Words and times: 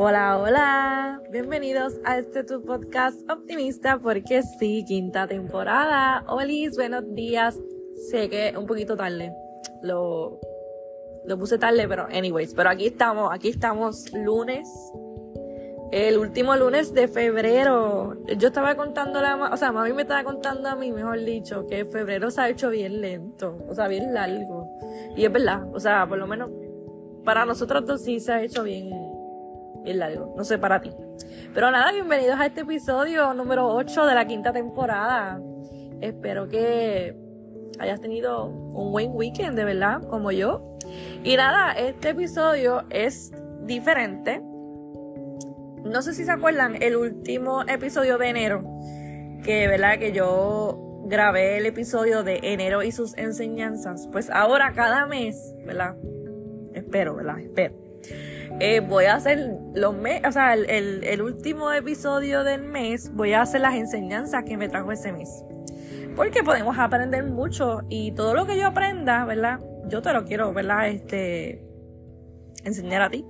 Hola, 0.00 0.38
hola, 0.38 1.22
bienvenidos 1.32 1.94
a 2.04 2.18
este 2.18 2.44
tu 2.44 2.62
podcast 2.62 3.28
optimista 3.28 3.98
porque 3.98 4.44
sí, 4.44 4.84
quinta 4.86 5.26
temporada. 5.26 6.22
Olis, 6.28 6.76
buenos 6.76 7.02
días. 7.16 7.58
Sé 8.08 8.30
que 8.30 8.54
un 8.56 8.66
poquito 8.66 8.96
tarde, 8.96 9.32
lo, 9.82 10.38
lo 11.24 11.36
puse 11.36 11.58
tarde, 11.58 11.88
pero 11.88 12.06
anyways, 12.12 12.54
pero 12.54 12.70
aquí 12.70 12.86
estamos, 12.86 13.30
aquí 13.32 13.48
estamos 13.48 14.12
lunes, 14.12 14.68
el 15.90 16.16
último 16.16 16.54
lunes 16.54 16.94
de 16.94 17.08
febrero. 17.08 18.18
Yo 18.36 18.46
estaba 18.46 18.76
contando 18.76 19.20
la, 19.20 19.50
o 19.52 19.56
sea, 19.56 19.72
mami 19.72 19.92
me 19.94 20.02
estaba 20.02 20.22
contando 20.22 20.68
a 20.68 20.76
mí, 20.76 20.92
mejor 20.92 21.24
dicho, 21.24 21.66
que 21.66 21.84
febrero 21.84 22.30
se 22.30 22.40
ha 22.40 22.48
hecho 22.48 22.70
bien 22.70 23.00
lento, 23.00 23.66
o 23.68 23.74
sea, 23.74 23.88
bien 23.88 24.14
largo. 24.14 24.70
Y 25.16 25.24
es 25.24 25.32
verdad, 25.32 25.66
o 25.74 25.80
sea, 25.80 26.06
por 26.08 26.18
lo 26.18 26.28
menos 26.28 26.50
para 27.24 27.44
nosotros 27.44 27.84
dos 27.84 28.02
sí 28.04 28.20
se 28.20 28.30
ha 28.30 28.42
hecho 28.44 28.62
bien, 28.62 28.90
bien 29.84 29.98
largo. 29.98 30.34
No 30.36 30.44
sé 30.44 30.58
para 30.58 30.80
ti. 30.80 30.92
Pero 31.54 31.70
nada, 31.70 31.92
bienvenidos 31.92 32.38
a 32.38 32.46
este 32.46 32.62
episodio 32.62 33.34
número 33.34 33.66
8 33.68 34.06
de 34.06 34.14
la 34.14 34.26
quinta 34.26 34.52
temporada. 34.52 35.40
Espero 36.00 36.48
que 36.48 37.16
hayas 37.78 38.00
tenido 38.00 38.46
un 38.46 38.92
buen 38.92 39.10
weekend, 39.14 39.56
de 39.56 39.64
verdad, 39.64 40.02
como 40.02 40.30
yo. 40.30 40.76
Y 41.24 41.36
nada, 41.36 41.72
este 41.72 42.10
episodio 42.10 42.84
es 42.90 43.32
diferente. 43.62 44.40
No 45.84 46.02
sé 46.02 46.14
si 46.14 46.24
se 46.24 46.30
acuerdan 46.32 46.82
el 46.82 46.96
último 46.96 47.62
episodio 47.62 48.18
de 48.18 48.28
enero, 48.28 48.62
que 49.44 49.68
verdad 49.68 49.98
que 49.98 50.12
yo 50.12 51.02
grabé 51.06 51.56
el 51.56 51.66
episodio 51.66 52.22
de 52.22 52.40
enero 52.42 52.82
y 52.82 52.92
sus 52.92 53.16
enseñanzas. 53.16 54.08
Pues 54.12 54.30
ahora 54.30 54.72
cada 54.74 55.06
mes, 55.06 55.54
¿verdad? 55.64 55.96
Espero, 56.74 57.14
¿verdad? 57.14 57.38
Espero. 57.40 57.87
Eh, 58.60 58.80
voy 58.80 59.04
a 59.04 59.14
hacer 59.14 59.56
los 59.74 59.94
meses, 59.94 60.22
o 60.26 60.32
sea, 60.32 60.54
el, 60.54 61.04
el, 61.04 61.22
último 61.22 61.70
episodio 61.70 62.42
del 62.42 62.62
mes, 62.62 63.14
voy 63.14 63.32
a 63.32 63.42
hacer 63.42 63.60
las 63.60 63.74
enseñanzas 63.74 64.42
que 64.42 64.56
me 64.56 64.68
trajo 64.68 64.90
ese 64.90 65.12
mes. 65.12 65.44
Porque 66.16 66.42
podemos 66.42 66.76
aprender 66.76 67.22
mucho 67.22 67.82
y 67.88 68.10
todo 68.12 68.34
lo 68.34 68.46
que 68.46 68.58
yo 68.58 68.66
aprenda, 68.66 69.24
¿verdad? 69.24 69.60
Yo 69.86 70.02
te 70.02 70.12
lo 70.12 70.24
quiero, 70.24 70.52
¿verdad? 70.52 70.88
Este, 70.88 71.64
enseñar 72.64 73.02
a 73.02 73.10
ti. 73.10 73.24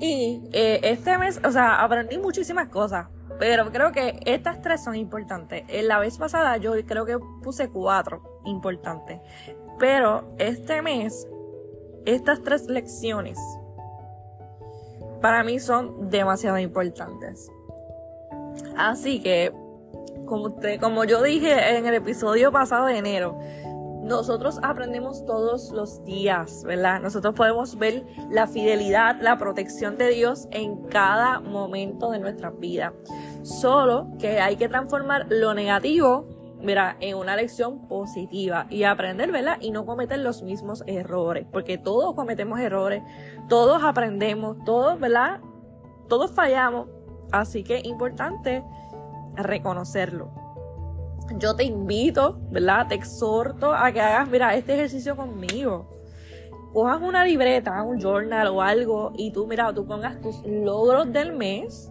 Y 0.00 0.42
eh, 0.52 0.80
este 0.82 1.16
mes, 1.18 1.40
o 1.44 1.52
sea, 1.52 1.84
aprendí 1.84 2.18
muchísimas 2.18 2.68
cosas. 2.68 3.06
Pero 3.38 3.70
creo 3.70 3.92
que 3.92 4.18
estas 4.24 4.60
tres 4.60 4.82
son 4.82 4.96
importantes. 4.96 5.62
En 5.68 5.86
la 5.86 6.00
vez 6.00 6.18
pasada 6.18 6.56
yo 6.56 6.72
creo 6.84 7.06
que 7.06 7.18
puse 7.44 7.68
cuatro 7.68 8.40
importantes. 8.44 9.20
Pero 9.78 10.34
este 10.38 10.82
mes, 10.82 11.28
estas 12.06 12.42
tres 12.42 12.66
lecciones 12.66 13.38
para 15.26 15.42
mí 15.42 15.58
son 15.58 16.08
demasiado 16.08 16.56
importantes. 16.56 17.50
Así 18.76 19.20
que, 19.20 19.52
como, 20.24 20.54
como 20.78 21.04
yo 21.04 21.20
dije 21.20 21.76
en 21.76 21.84
el 21.84 21.94
episodio 21.94 22.52
pasado 22.52 22.86
de 22.86 22.98
enero, 22.98 23.36
nosotros 24.04 24.60
aprendemos 24.62 25.26
todos 25.26 25.72
los 25.72 26.04
días, 26.04 26.62
¿verdad? 26.62 27.00
Nosotros 27.00 27.34
podemos 27.34 27.76
ver 27.76 28.04
la 28.30 28.46
fidelidad, 28.46 29.20
la 29.20 29.36
protección 29.36 29.98
de 29.98 30.10
Dios 30.10 30.46
en 30.52 30.84
cada 30.84 31.40
momento 31.40 32.12
de 32.12 32.20
nuestra 32.20 32.50
vida. 32.50 32.92
Solo 33.42 34.06
que 34.20 34.38
hay 34.38 34.54
que 34.54 34.68
transformar 34.68 35.26
lo 35.28 35.54
negativo, 35.54 36.28
mira, 36.66 36.96
en 37.00 37.16
una 37.16 37.36
lección 37.36 37.88
positiva 37.88 38.66
y 38.68 38.82
aprender, 38.82 39.32
¿verdad? 39.32 39.56
Y 39.60 39.70
no 39.70 39.86
cometer 39.86 40.18
los 40.18 40.42
mismos 40.42 40.84
errores, 40.86 41.46
porque 41.50 41.78
todos 41.78 42.14
cometemos 42.14 42.60
errores, 42.60 43.02
todos 43.48 43.82
aprendemos, 43.82 44.62
todos, 44.64 45.00
¿verdad? 45.00 45.40
Todos 46.08 46.32
fallamos, 46.32 46.88
así 47.32 47.64
que 47.64 47.76
es 47.76 47.84
importante 47.84 48.62
reconocerlo 49.36 50.46
yo 51.34 51.56
te 51.56 51.64
invito, 51.64 52.38
¿verdad? 52.50 52.86
Te 52.88 52.94
exhorto 52.94 53.72
a 53.72 53.90
que 53.92 54.00
hagas, 54.00 54.28
mira, 54.28 54.54
este 54.54 54.74
ejercicio 54.74 55.16
conmigo. 55.16 55.90
Cojas 56.72 57.00
una 57.00 57.24
libreta, 57.24 57.82
un 57.82 58.00
journal 58.00 58.48
o 58.48 58.62
algo 58.62 59.12
y 59.16 59.30
tú, 59.30 59.46
mira, 59.46 59.72
tú 59.72 59.86
pongas 59.86 60.20
tus 60.20 60.42
logros 60.44 61.10
del 61.12 61.32
mes 61.32 61.90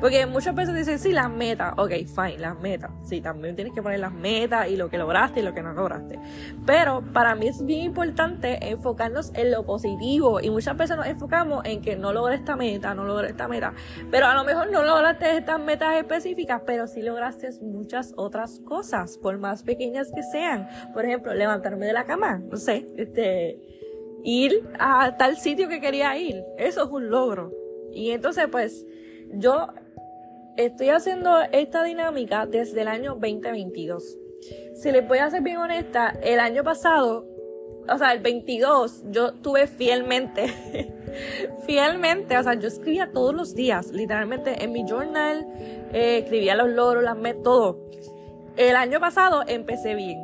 porque 0.00 0.26
muchas 0.26 0.54
veces 0.54 0.74
dicen, 0.74 0.98
sí, 0.98 1.12
las 1.12 1.30
metas. 1.30 1.74
Ok, 1.76 1.90
fine, 2.06 2.38
las 2.38 2.58
metas. 2.60 2.90
Sí, 3.04 3.20
también 3.20 3.54
tienes 3.54 3.74
que 3.74 3.82
poner 3.82 4.00
las 4.00 4.12
metas 4.12 4.68
y 4.68 4.76
lo 4.76 4.88
que 4.88 4.98
lograste 4.98 5.40
y 5.40 5.42
lo 5.42 5.54
que 5.54 5.62
no 5.62 5.72
lograste. 5.72 6.18
Pero 6.64 7.02
para 7.12 7.34
mí 7.34 7.48
es 7.48 7.64
bien 7.64 7.84
importante 7.84 8.58
enfocarnos 8.68 9.32
en 9.34 9.50
lo 9.50 9.64
positivo. 9.64 10.40
Y 10.40 10.50
muchas 10.50 10.76
veces 10.76 10.96
nos 10.96 11.06
enfocamos 11.06 11.64
en 11.64 11.80
que 11.80 11.96
no 11.96 12.12
logré 12.12 12.36
esta 12.36 12.56
meta, 12.56 12.94
no 12.94 13.04
logré 13.04 13.28
esta 13.28 13.48
meta. 13.48 13.74
Pero 14.10 14.26
a 14.26 14.34
lo 14.34 14.44
mejor 14.44 14.70
no 14.70 14.82
lograste 14.82 15.36
estas 15.36 15.60
metas 15.60 15.96
específicas, 15.96 16.62
pero 16.66 16.86
sí 16.86 17.02
lograste 17.02 17.48
muchas 17.62 18.12
otras 18.16 18.60
cosas, 18.60 19.18
por 19.18 19.38
más 19.38 19.62
pequeñas 19.62 20.10
que 20.14 20.22
sean. 20.22 20.68
Por 20.92 21.04
ejemplo, 21.04 21.34
levantarme 21.34 21.86
de 21.86 21.92
la 21.92 22.04
cama. 22.04 22.38
No 22.38 22.56
sé, 22.56 22.86
este 22.96 23.60
ir 24.24 24.68
a 24.78 25.16
tal 25.16 25.36
sitio 25.36 25.68
que 25.68 25.80
quería 25.80 26.16
ir. 26.18 26.42
Eso 26.58 26.84
es 26.84 26.90
un 26.90 27.10
logro. 27.10 27.52
Y 27.92 28.10
entonces, 28.10 28.48
pues, 28.50 28.84
yo 29.32 29.68
estoy 30.56 30.90
haciendo 30.90 31.40
esta 31.52 31.84
dinámica 31.84 32.46
desde 32.46 32.82
el 32.82 32.88
año 32.88 33.14
2022. 33.14 34.18
Si 34.74 34.92
les 34.92 35.06
voy 35.06 35.18
a 35.18 35.30
ser 35.30 35.42
bien 35.42 35.58
honesta, 35.58 36.14
el 36.22 36.40
año 36.40 36.62
pasado, 36.62 37.26
o 37.88 37.98
sea, 37.98 38.12
el 38.12 38.20
22, 38.20 39.04
yo 39.10 39.32
tuve 39.34 39.66
fielmente, 39.66 40.46
fielmente, 41.66 42.36
o 42.36 42.42
sea, 42.42 42.54
yo 42.54 42.68
escribía 42.68 43.10
todos 43.12 43.34
los 43.34 43.54
días, 43.54 43.90
literalmente 43.92 44.62
en 44.64 44.72
mi 44.72 44.84
journal, 44.84 45.46
eh, 45.92 46.18
escribía 46.18 46.54
los 46.54 46.68
logros, 46.68 47.02
las 47.02 47.16
metas, 47.16 47.42
todo. 47.42 47.86
El 48.56 48.76
año 48.76 49.00
pasado 49.00 49.42
empecé 49.46 49.94
bien. 49.94 50.18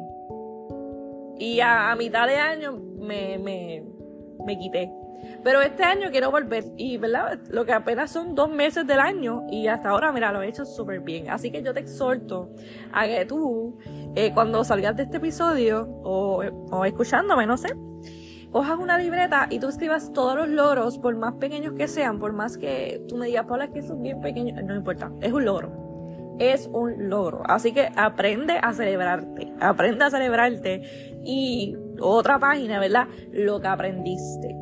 Y 1.38 1.60
a, 1.60 1.94
mitad 1.96 2.26
de 2.26 2.36
año 2.36 2.72
me, 2.72 3.38
me, 3.38 3.84
me 4.44 4.58
quité. 4.58 4.90
Pero 5.44 5.60
este 5.60 5.82
año 5.82 6.10
quiero 6.10 6.30
volver 6.30 6.64
y, 6.76 6.98
¿verdad? 6.98 7.40
Lo 7.50 7.64
que 7.64 7.72
apenas 7.72 8.12
son 8.12 8.34
dos 8.34 8.48
meses 8.48 8.86
del 8.86 9.00
año 9.00 9.44
y 9.50 9.66
hasta 9.66 9.90
ahora, 9.90 10.12
mira, 10.12 10.32
lo 10.32 10.40
he 10.42 10.48
hecho 10.48 10.64
súper 10.64 11.00
bien. 11.00 11.30
Así 11.30 11.50
que 11.50 11.62
yo 11.62 11.74
te 11.74 11.80
exhorto 11.80 12.50
a 12.92 13.06
que 13.06 13.24
tú, 13.26 13.76
eh, 14.14 14.32
cuando 14.32 14.62
salgas 14.62 14.96
de 14.96 15.04
este 15.04 15.16
episodio 15.16 15.82
o, 16.04 16.44
o 16.70 16.84
escuchándome, 16.84 17.46
no 17.46 17.56
sé, 17.56 17.74
cojas 18.52 18.78
una 18.78 18.98
libreta 18.98 19.48
y 19.50 19.58
tú 19.58 19.68
escribas 19.68 20.12
todos 20.12 20.36
los 20.36 20.48
logros, 20.48 20.98
por 20.98 21.16
más 21.16 21.34
pequeños 21.34 21.74
que 21.74 21.88
sean, 21.88 22.20
por 22.20 22.32
más 22.32 22.56
que 22.56 23.02
tú 23.08 23.16
me 23.16 23.26
digas, 23.26 23.46
Paula, 23.46 23.68
que 23.72 23.82
son 23.82 24.00
bien 24.00 24.20
pequeños, 24.20 24.62
no 24.62 24.76
importa, 24.76 25.10
es 25.20 25.32
un 25.32 25.44
logro. 25.44 25.82
Es 26.38 26.68
un 26.72 27.10
logro. 27.10 27.42
Así 27.44 27.72
que 27.72 27.90
aprende 27.94 28.58
a 28.60 28.72
celebrarte. 28.72 29.52
Aprende 29.60 30.04
a 30.06 30.10
celebrarte. 30.10 31.20
Y 31.24 31.76
otra 32.00 32.38
página, 32.38 32.80
¿verdad? 32.80 33.06
Lo 33.30 33.60
que 33.60 33.68
aprendiste 33.68 34.61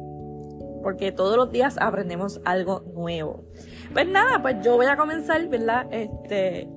porque 0.83 1.13
todos 1.13 1.37
los 1.37 1.51
días 1.51 1.77
aprendemos 1.81 2.41
algo 2.45 2.83
nuevo. 2.95 3.45
Pues 3.93 4.07
nada, 4.07 4.41
pues 4.43 4.57
yo 4.63 4.77
voy 4.77 4.87
a 4.87 4.97
comenzar, 4.97 5.47
¿verdad? 5.49 5.87
Este, 5.91 6.69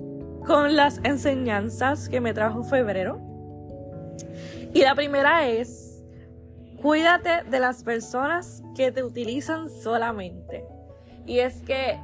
con 0.45 0.75
las 0.75 0.99
enseñanzas 1.03 2.09
que 2.09 2.21
me 2.21 2.33
trajo 2.33 2.63
febrero. 2.63 3.19
Y 4.73 4.81
la 4.81 4.95
primera 4.95 5.47
es, 5.47 6.03
cuídate 6.81 7.43
de 7.49 7.59
las 7.59 7.83
personas 7.83 8.63
que 8.75 8.91
te 8.91 9.03
utilizan 9.03 9.69
solamente. 9.69 10.65
Y 11.25 11.39
es 11.39 11.61
que, 11.61 11.99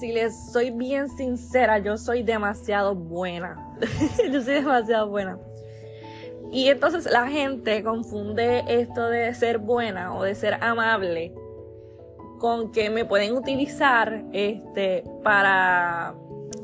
si 0.00 0.12
les 0.12 0.50
soy 0.52 0.70
bien 0.70 1.08
sincera, 1.08 1.78
yo 1.78 1.96
soy 1.96 2.22
demasiado 2.22 2.94
buena. 2.94 3.76
yo 4.32 4.42
soy 4.42 4.54
demasiado 4.54 5.08
buena. 5.08 5.38
Y 6.54 6.68
entonces 6.68 7.10
la 7.10 7.26
gente 7.26 7.82
confunde 7.82 8.62
esto 8.68 9.08
de 9.08 9.34
ser 9.34 9.58
buena 9.58 10.14
o 10.14 10.22
de 10.22 10.36
ser 10.36 10.54
amable 10.62 11.34
con 12.38 12.70
que 12.70 12.90
me 12.90 13.04
pueden 13.04 13.36
utilizar 13.36 14.22
este 14.32 15.02
para 15.24 16.14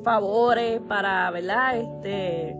favores, 0.04 0.80
para, 0.82 1.28
¿verdad? 1.32 1.76
Este 1.76 2.56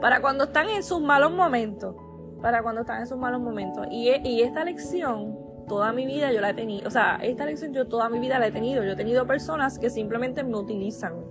para 0.00 0.20
cuando 0.20 0.44
están 0.44 0.68
en 0.68 0.84
sus 0.84 1.00
malos 1.00 1.32
momentos, 1.32 1.96
para 2.40 2.62
cuando 2.62 2.82
están 2.82 3.00
en 3.00 3.08
sus 3.08 3.18
malos 3.18 3.40
momentos. 3.40 3.88
Y, 3.90 4.12
y 4.22 4.42
esta 4.42 4.64
lección 4.64 5.36
toda 5.66 5.92
mi 5.92 6.06
vida 6.06 6.30
yo 6.30 6.40
la 6.40 6.50
he 6.50 6.54
tenido, 6.54 6.86
o 6.86 6.92
sea, 6.92 7.18
esta 7.22 7.44
lección 7.44 7.72
yo 7.72 7.88
toda 7.88 8.08
mi 8.08 8.20
vida 8.20 8.38
la 8.38 8.46
he 8.46 8.52
tenido. 8.52 8.84
Yo 8.84 8.92
he 8.92 8.96
tenido 8.96 9.26
personas 9.26 9.80
que 9.80 9.90
simplemente 9.90 10.44
me 10.44 10.56
utilizan. 10.56 11.24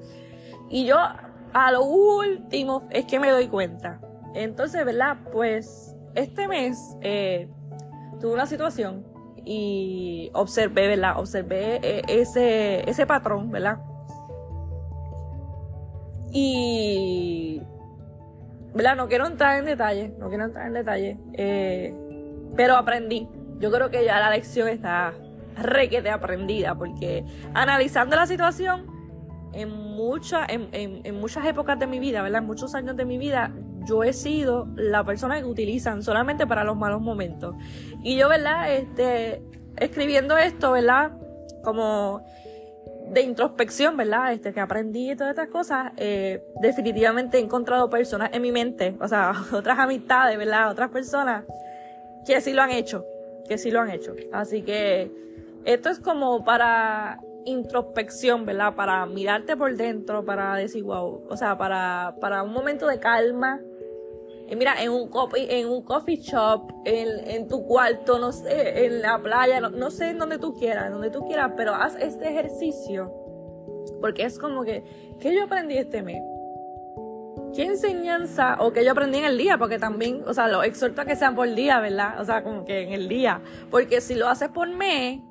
Y 0.68 0.86
yo 0.86 0.98
a 1.54 1.72
lo 1.72 1.86
último 1.86 2.86
es 2.90 3.06
que 3.06 3.18
me 3.18 3.32
doy 3.32 3.48
cuenta 3.48 4.02
entonces, 4.36 4.86
¿verdad? 4.86 5.18
Pues 5.32 5.96
este 6.14 6.48
mes 6.48 6.78
eh, 7.02 7.48
tuve 8.20 8.34
una 8.34 8.46
situación 8.46 9.06
y 9.46 10.30
observé, 10.34 10.88
¿verdad? 10.88 11.20
Observé 11.20 11.80
eh, 11.82 12.02
ese, 12.08 12.90
ese 12.90 13.06
patrón, 13.06 13.52
¿verdad? 13.52 13.80
Y, 16.32 17.62
¿verdad? 18.74 18.96
No 18.98 19.08
quiero 19.08 19.26
entrar 19.28 19.58
en 19.58 19.66
detalle, 19.66 20.14
no 20.20 20.28
quiero 20.28 20.46
entrar 20.46 20.68
en 20.68 20.74
detalle, 20.74 21.18
eh, 21.34 21.94
pero 22.56 22.76
aprendí. 22.76 23.30
Yo 23.60 23.72
creo 23.72 23.90
que 23.90 24.04
ya 24.04 24.20
la 24.20 24.30
lección 24.30 24.68
está, 24.68 25.14
requete 25.56 26.10
aprendida, 26.10 26.76
porque 26.76 27.24
analizando 27.54 28.18
la 28.18 28.28
situación, 28.28 28.94
en, 29.54 29.70
mucha, 29.70 30.46
en, 30.46 30.68
en, 30.74 31.16
muchas 31.16 31.46
épocas 31.46 31.80
de 31.80 31.88
mi 31.88 32.00
vida, 32.00 32.22
¿verdad? 32.22 32.42
En 32.42 32.48
muchos 32.48 32.76
años 32.76 32.98
de 32.98 33.06
mi 33.06 33.18
vida, 33.18 33.54
yo 33.86 34.04
he 34.04 34.14
sido 34.14 34.68
la 34.76 35.04
persona 35.04 35.40
que 35.40 35.46
utilizan 35.46 36.04
solamente 36.04 36.48
para 36.48 36.64
los 36.64 36.78
malos 36.78 37.02
momentos. 37.02 37.56
Y 38.04 38.18
yo, 38.18 38.30
¿verdad? 38.30 38.72
Este, 38.74 39.42
escribiendo 39.78 40.38
esto, 40.38 40.72
¿verdad? 40.72 41.12
Como 41.64 42.24
de 43.12 43.22
introspección, 43.22 43.98
¿verdad? 43.98 44.34
Este, 44.34 44.54
que 44.54 44.60
aprendí 44.60 45.12
y 45.12 45.16
todas 45.16 45.32
estas 45.32 45.50
cosas, 45.50 45.92
eh, 45.98 46.44
definitivamente 46.62 47.38
he 47.38 47.42
encontrado 47.42 47.90
personas 47.90 48.32
en 48.34 48.42
mi 48.42 48.52
mente, 48.52 48.96
o 49.00 49.08
sea, 49.08 49.34
otras 49.54 49.80
amistades, 49.80 50.38
¿verdad? 50.38 50.72
Otras 50.72 50.90
personas 50.90 51.46
que 52.26 52.42
sí 52.42 52.54
lo 52.54 52.62
han 52.62 52.72
hecho, 52.72 53.06
que 53.48 53.58
sí 53.58 53.72
lo 53.72 53.82
han 53.82 53.92
hecho. 53.92 54.16
Así 54.32 54.64
que 54.64 55.12
esto 55.66 55.90
es 55.90 56.00
como 56.00 56.44
para 56.44 57.20
introspección, 57.46 58.46
¿verdad? 58.46 58.76
Para 58.76 59.06
mirarte 59.06 59.56
por 59.56 59.76
dentro, 59.76 60.26
para 60.26 60.56
decir, 60.56 60.84
wow, 60.84 61.24
o 61.30 61.38
sea, 61.38 61.58
para, 61.58 62.16
para 62.20 62.44
un 62.44 62.52
momento 62.52 62.88
de 62.88 63.00
calma. 63.00 63.62
Y 64.48 64.56
mira, 64.56 64.82
en 64.82 64.92
un, 64.92 65.10
coffee, 65.10 65.60
en 65.60 65.68
un 65.68 65.82
coffee 65.82 66.18
shop, 66.18 66.72
en, 66.86 67.30
en 67.30 67.48
tu 67.48 67.66
cuarto, 67.66 68.20
no 68.20 68.32
sé, 68.32 68.86
en 68.86 69.02
la 69.02 69.20
playa, 69.20 69.60
no, 69.60 69.72
no 69.72 69.90
sé 69.90 70.10
en 70.10 70.20
donde 70.20 70.38
tú 70.38 70.54
quieras, 70.54 70.92
donde 70.92 71.10
tú 71.10 71.26
quieras, 71.26 71.54
pero 71.58 71.74
haz 71.74 71.96
este 71.96 72.30
ejercicio. 72.30 73.12
Porque 74.00 74.24
es 74.24 74.38
como 74.38 74.64
que, 74.64 74.84
¿qué 75.20 75.34
yo 75.34 75.46
aprendí 75.46 75.78
este 75.78 76.04
mes? 76.04 76.22
¿Qué 77.56 77.64
enseñanza 77.64 78.58
o 78.60 78.74
qué 78.74 78.84
yo 78.84 78.92
aprendí 78.92 79.18
en 79.18 79.26
el 79.26 79.38
día? 79.38 79.58
Porque 79.58 79.80
también, 79.80 80.24
o 80.28 80.34
sea, 80.34 80.48
lo 80.48 80.62
exhorto 80.64 81.02
a 81.02 81.06
que 81.06 81.16
sean 81.16 81.36
por 81.36 81.54
día, 81.54 81.80
¿verdad? 81.80 82.20
O 82.20 82.26
sea, 82.26 82.44
como 82.44 82.66
que 82.66 82.82
en 82.82 82.94
el 82.94 83.08
día. 83.08 83.42
Porque 83.72 84.02
si 84.02 84.14
lo 84.14 84.28
haces 84.28 84.50
por 84.50 84.68
mes, 84.68 85.22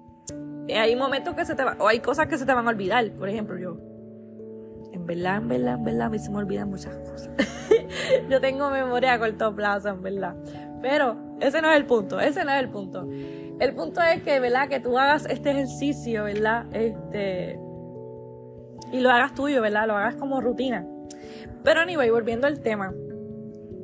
eh, 0.66 0.78
hay 0.78 0.96
momentos 0.96 1.34
que 1.34 1.44
se 1.44 1.54
te 1.54 1.62
van, 1.62 1.78
o 1.80 1.86
hay 1.86 2.00
cosas 2.00 2.26
que 2.26 2.38
se 2.38 2.46
te 2.46 2.54
van 2.54 2.66
a 2.66 2.70
olvidar. 2.70 3.10
Por 3.12 3.28
ejemplo, 3.28 3.58
yo, 3.58 3.76
en 4.92 5.04
verdad, 5.04 5.36
en 5.36 5.48
verdad, 5.48 5.74
en 5.74 5.84
verdad, 5.84 6.06
a 6.06 6.10
mí 6.10 6.18
se 6.18 6.30
me 6.30 6.38
olvidan 6.38 6.70
muchas 6.70 6.96
cosas. 6.96 7.30
yo 8.30 8.40
tengo 8.40 8.70
memoria 8.70 9.18
corto 9.18 9.54
plazo, 9.54 9.96
verdad. 9.98 10.34
Pero 10.82 11.16
ese 11.40 11.60
no 11.62 11.70
es 11.70 11.76
el 11.76 11.86
punto, 11.86 12.20
ese 12.20 12.44
no 12.44 12.52
es 12.52 12.60
el 12.60 12.68
punto. 12.70 13.08
El 13.60 13.74
punto 13.74 14.00
es 14.02 14.22
que, 14.22 14.40
¿verdad? 14.40 14.68
Que 14.68 14.80
tú 14.80 14.98
hagas 14.98 15.26
este 15.26 15.50
ejercicio, 15.50 16.24
¿verdad? 16.24 16.66
Este. 16.72 17.58
Y 18.92 19.00
lo 19.00 19.10
hagas 19.10 19.34
tuyo, 19.34 19.62
¿verdad? 19.62 19.86
Lo 19.86 19.96
hagas 19.96 20.16
como 20.16 20.40
rutina. 20.40 20.86
Pero, 21.62 21.80
anyway, 21.80 22.10
volviendo 22.10 22.46
al 22.46 22.60
tema. 22.60 22.92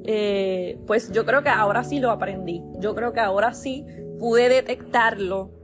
Eh, 0.05 0.78
pues 0.87 1.12
yo 1.12 1.25
creo 1.25 1.43
que 1.43 1.49
ahora 1.50 1.84
sí 1.84 2.00
lo 2.00 2.11
aprendí. 2.11 2.62
Yo 2.78 2.94
creo 2.94 3.12
que 3.12 3.20
ahora 3.20 3.55
sí 3.55 3.87
pude 4.19 4.49
detectarlo 4.49 5.61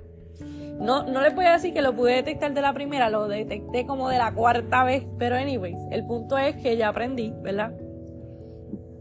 no, 0.79 1.05
no 1.05 1.23
les 1.23 1.35
voy 1.35 1.47
a 1.47 1.53
decir 1.53 1.73
que 1.73 1.81
lo 1.81 1.95
pude 1.95 2.13
detectar 2.13 2.53
de 2.53 2.61
la 2.61 2.73
primera, 2.75 3.09
lo 3.09 3.29
detecté 3.29 3.87
como 3.87 4.11
de 4.11 4.19
la 4.19 4.35
cuarta 4.35 4.85
vez, 4.85 5.07
pero 5.19 5.37
anyways, 5.37 5.79
el 5.91 6.05
punto 6.07 6.37
es 6.37 6.57
que 6.57 6.77
ya 6.77 6.89
aprendí, 6.89 7.33
¿verdad? 7.43 7.73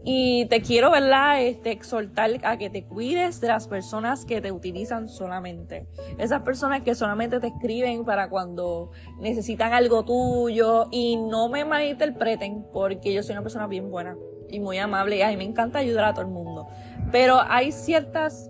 Y 0.08 0.46
te 0.46 0.62
quiero, 0.62 0.92
¿verdad? 0.92 1.42
Este, 1.42 1.72
exhortar 1.72 2.30
a 2.44 2.56
que 2.56 2.70
te 2.70 2.84
cuides 2.84 3.40
de 3.40 3.48
las 3.48 3.66
personas 3.66 4.24
que 4.24 4.40
te 4.40 4.52
utilizan 4.52 5.08
solamente. 5.08 5.88
Esas 6.16 6.42
personas 6.42 6.82
que 6.82 6.94
solamente 6.94 7.40
te 7.40 7.48
escriben 7.48 8.04
para 8.04 8.28
cuando 8.28 8.92
necesitan 9.18 9.72
algo 9.72 10.04
tuyo 10.04 10.86
y 10.92 11.16
no 11.16 11.48
me 11.48 11.64
malinterpreten 11.64 12.66
porque 12.72 13.12
yo 13.12 13.22
soy 13.24 13.32
una 13.32 13.42
persona 13.42 13.66
bien 13.66 13.90
buena 13.90 14.16
y 14.48 14.60
muy 14.60 14.78
amable 14.78 15.16
y 15.16 15.22
a 15.22 15.28
mí 15.28 15.36
me 15.36 15.44
encanta 15.44 15.80
ayudar 15.80 16.04
a 16.04 16.12
todo 16.12 16.22
el 16.22 16.30
mundo. 16.30 16.68
Pero 17.10 17.40
hay 17.40 17.72
ciertas, 17.72 18.48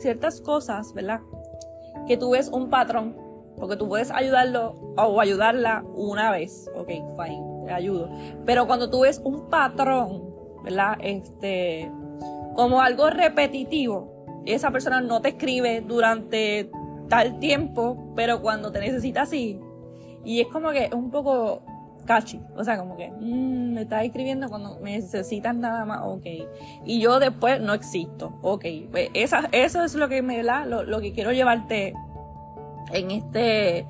ciertas 0.00 0.40
cosas, 0.40 0.94
¿verdad? 0.94 1.20
que 2.06 2.16
tú 2.16 2.30
ves 2.30 2.48
un 2.48 2.70
patrón, 2.70 3.16
porque 3.56 3.76
tú 3.76 3.88
puedes 3.88 4.10
ayudarlo 4.10 4.74
o 4.96 5.20
ayudarla 5.20 5.84
una 5.94 6.30
vez, 6.30 6.70
ok, 6.74 6.88
fine, 6.88 7.42
te 7.66 7.72
ayudo. 7.72 8.10
Pero 8.44 8.66
cuando 8.66 8.90
tú 8.90 9.00
ves 9.00 9.20
un 9.24 9.48
patrón, 9.48 10.31
¿verdad? 10.62 10.96
Este, 11.00 11.90
como 12.54 12.80
algo 12.80 13.10
repetitivo, 13.10 14.42
esa 14.46 14.70
persona 14.70 15.00
no 15.00 15.20
te 15.20 15.30
escribe 15.30 15.80
durante 15.80 16.70
tal 17.08 17.38
tiempo, 17.38 18.12
pero 18.16 18.40
cuando 18.40 18.72
te 18.72 18.80
necesita 18.80 19.26
sí. 19.26 19.60
Y 20.24 20.40
es 20.40 20.48
como 20.48 20.70
que 20.70 20.84
es 20.84 20.92
un 20.92 21.10
poco 21.10 21.62
cachi. 22.04 22.40
O 22.56 22.64
sea, 22.64 22.78
como 22.78 22.96
que 22.96 23.10
mm, 23.10 23.74
me 23.74 23.82
estás 23.82 24.04
escribiendo 24.04 24.48
cuando 24.48 24.78
me 24.80 24.92
necesitas 24.92 25.54
nada 25.54 25.84
más, 25.84 26.00
ok. 26.04 26.26
Y 26.84 27.00
yo 27.00 27.18
después 27.18 27.60
no 27.60 27.74
existo, 27.74 28.38
ok. 28.42 28.64
Pues 28.90 29.10
eso 29.14 29.84
es 29.84 29.94
lo 29.94 30.08
que 30.08 30.22
me 30.22 30.42
da, 30.42 30.66
lo, 30.66 30.84
lo, 30.84 31.00
que 31.00 31.12
quiero 31.12 31.32
llevarte 31.32 31.94
en 32.92 33.10
este, 33.10 33.78
eh, 33.78 33.86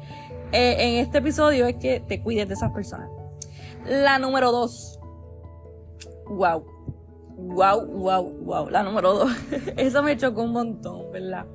en 0.53 0.97
este 0.97 1.19
episodio 1.19 1.67
es 1.67 1.77
que 1.77 2.01
te 2.01 2.21
cuides 2.23 2.49
de 2.49 2.55
esas 2.55 2.73
personas. 2.73 3.09
La 3.87 4.19
número 4.19 4.53
dos. 4.53 4.99
Wow. 6.29 6.65
Wow, 7.37 7.87
wow, 7.87 8.23
wow. 8.45 8.71
La 8.71 8.83
número 8.83 9.15
dos. 9.15 9.33
eso 9.77 10.03
me 10.03 10.17
chocó 10.17 10.43
un 10.43 10.53
montón, 10.53 11.11
¿verdad? 11.13 11.47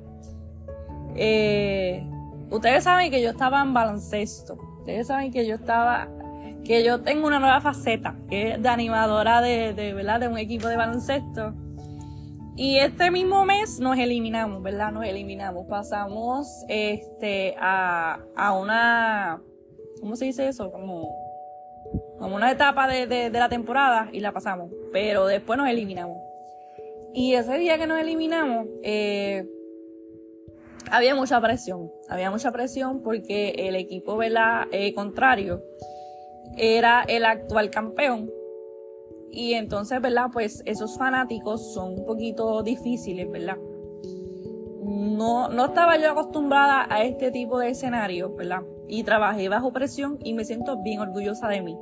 Eh, 1.14 2.06
ustedes 2.50 2.84
saben 2.84 3.10
que 3.10 3.22
yo 3.22 3.30
estaba 3.30 3.62
en 3.62 3.74
baloncesto. 3.74 4.58
Ustedes 4.80 5.06
saben 5.06 5.32
que 5.32 5.46
yo 5.46 5.54
estaba 5.56 6.08
que 6.64 6.84
yo 6.84 7.00
tengo 7.00 7.26
una 7.26 7.38
nueva 7.38 7.60
faceta, 7.60 8.14
que 8.28 8.52
es 8.52 8.62
de 8.62 8.68
animadora 8.68 9.40
de, 9.40 9.72
de, 9.72 9.94
¿verdad? 9.94 10.20
de 10.20 10.28
un 10.28 10.36
equipo 10.36 10.68
de 10.68 10.76
baloncesto. 10.76 11.54
Y 12.56 12.76
este 12.78 13.10
mismo 13.10 13.44
mes 13.44 13.78
nos 13.80 13.96
eliminamos, 13.96 14.62
¿verdad? 14.62 14.92
Nos 14.92 15.06
eliminamos. 15.06 15.66
Pasamos 15.66 16.48
este, 16.68 17.54
a, 17.58 18.18
a 18.36 18.52
una, 18.52 19.40
¿cómo 20.00 20.16
se 20.16 20.26
dice 20.26 20.48
eso? 20.48 20.70
Como, 20.70 21.08
como 22.18 22.36
una 22.36 22.50
etapa 22.50 22.88
de, 22.88 23.06
de, 23.06 23.30
la 23.30 23.48
temporada 23.48 24.08
y 24.12 24.20
la 24.20 24.32
pasamos. 24.32 24.70
Pero 24.92 25.26
después 25.26 25.58
nos 25.58 25.68
eliminamos. 25.68 26.18
Y 27.14 27.34
ese 27.34 27.58
día 27.58 27.78
que 27.78 27.86
nos 27.86 28.00
eliminamos, 28.00 28.66
eh, 28.82 29.46
había 30.90 31.14
mucha 31.14 31.40
presión. 31.40 31.90
Había 32.08 32.30
mucha 32.30 32.52
presión 32.52 33.02
porque 33.02 33.50
el 33.68 33.76
equipo. 33.76 34.18
Eh, 34.22 34.94
contrario 34.94 35.62
era 36.56 37.02
el 37.02 37.24
actual 37.24 37.70
campeón. 37.70 38.30
Y 39.30 39.54
entonces, 39.54 40.00
¿verdad? 40.00 40.26
Pues 40.32 40.62
esos 40.64 40.96
fanáticos 40.96 41.72
son 41.74 42.00
un 42.00 42.06
poquito 42.06 42.62
difíciles, 42.62 43.30
¿verdad? 43.30 43.58
No, 44.82 45.48
no 45.48 45.66
estaba 45.66 45.98
yo 45.98 46.10
acostumbrada 46.10 46.86
a 46.88 47.02
este 47.02 47.30
tipo 47.30 47.58
de 47.58 47.70
escenario, 47.70 48.34
¿verdad? 48.34 48.62
Y 48.88 49.02
trabajé 49.02 49.48
bajo 49.48 49.72
presión 49.72 50.18
y 50.24 50.32
me 50.32 50.44
siento 50.44 50.82
bien 50.82 51.00
orgullosa 51.00 51.48
de 51.48 51.60
mí. 51.60 51.78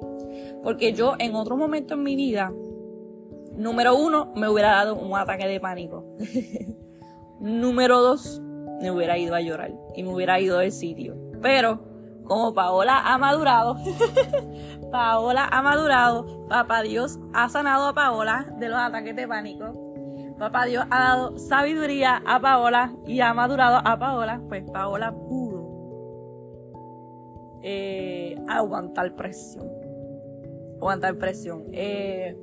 Porque 0.62 0.92
yo 0.92 1.14
en 1.18 1.34
otro 1.34 1.56
momento 1.56 1.94
en 1.94 2.02
mi 2.02 2.16
vida, 2.16 2.52
número 3.56 3.96
uno, 3.96 4.32
me 4.34 4.48
hubiera 4.48 4.72
dado 4.72 4.96
un 4.96 5.16
ataque 5.16 5.46
de 5.46 5.60
pánico. 5.60 6.04
número 7.40 8.00
dos, 8.00 8.40
me 8.80 8.90
hubiera 8.90 9.18
ido 9.18 9.34
a 9.34 9.40
llorar 9.40 9.72
y 9.94 10.02
me 10.02 10.12
hubiera 10.12 10.40
ido 10.40 10.58
del 10.58 10.72
sitio. 10.72 11.16
Pero 11.42 11.80
como 12.24 12.54
Paola 12.54 13.00
ha 13.04 13.18
madurado, 13.18 13.76
Paola 14.90 15.48
ha 15.50 15.62
madurado, 15.62 16.46
Papá 16.48 16.82
Dios 16.82 17.18
ha 17.32 17.48
sanado 17.48 17.88
a 17.88 17.94
Paola 17.94 18.46
de 18.58 18.68
los 18.68 18.78
ataques 18.78 19.14
de 19.16 19.28
pánico. 19.28 19.72
Papá 20.38 20.66
Dios 20.66 20.84
ha 20.90 20.98
dado 21.00 21.38
sabiduría 21.38 22.22
a 22.26 22.40
Paola 22.40 22.94
y 23.06 23.20
ha 23.20 23.32
madurado 23.32 23.80
a 23.84 23.98
Paola, 23.98 24.40
pues 24.48 24.64
Paola 24.70 25.12
pudo 25.12 25.56
eh, 27.62 28.36
aguantar 28.48 29.14
presión. 29.16 29.75
Aguantar 30.76 31.16
presión. 31.16 31.64
Eh, 31.72 32.36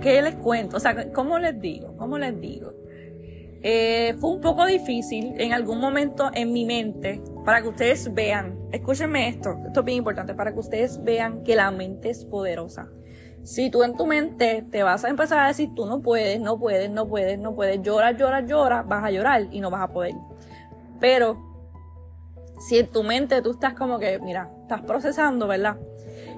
¿Qué 0.00 0.22
les 0.22 0.36
cuento? 0.36 0.78
O 0.78 0.80
sea, 0.80 1.12
¿cómo 1.12 1.38
les 1.38 1.60
digo? 1.60 1.96
¿Cómo 1.96 2.18
les 2.18 2.38
digo? 2.40 2.72
Eh, 3.62 4.14
fue 4.18 4.30
un 4.30 4.40
poco 4.40 4.64
difícil 4.64 5.34
en 5.36 5.52
algún 5.52 5.80
momento 5.80 6.30
en 6.32 6.52
mi 6.52 6.64
mente 6.64 7.20
para 7.44 7.60
que 7.60 7.68
ustedes 7.68 8.12
vean, 8.14 8.58
escúchenme 8.72 9.28
esto, 9.28 9.58
esto 9.66 9.80
es 9.80 9.86
bien 9.86 9.98
importante, 9.98 10.34
para 10.34 10.52
que 10.54 10.60
ustedes 10.60 11.02
vean 11.04 11.42
que 11.42 11.56
la 11.56 11.70
mente 11.70 12.08
es 12.08 12.24
poderosa. 12.24 12.88
Si 13.42 13.70
tú 13.70 13.82
en 13.82 13.96
tu 13.96 14.06
mente 14.06 14.64
te 14.70 14.82
vas 14.82 15.04
a 15.04 15.08
empezar 15.08 15.40
a 15.40 15.48
decir 15.48 15.70
tú 15.74 15.84
no 15.84 16.00
puedes, 16.00 16.40
no 16.40 16.58
puedes, 16.58 16.90
no 16.90 17.06
puedes, 17.06 17.38
no 17.38 17.54
puedes, 17.54 17.82
llora, 17.82 18.12
llora, 18.12 18.40
llora, 18.40 18.82
vas 18.82 19.04
a 19.04 19.10
llorar 19.10 19.48
y 19.50 19.60
no 19.60 19.70
vas 19.70 19.82
a 19.82 19.92
poder. 19.92 20.14
Pero 20.98 21.38
si 22.60 22.78
en 22.78 22.86
tu 22.86 23.02
mente 23.02 23.42
tú 23.42 23.52
estás 23.52 23.74
como 23.74 23.98
que, 23.98 24.18
mira, 24.20 24.50
estás 24.62 24.82
procesando, 24.82 25.46
¿verdad? 25.46 25.76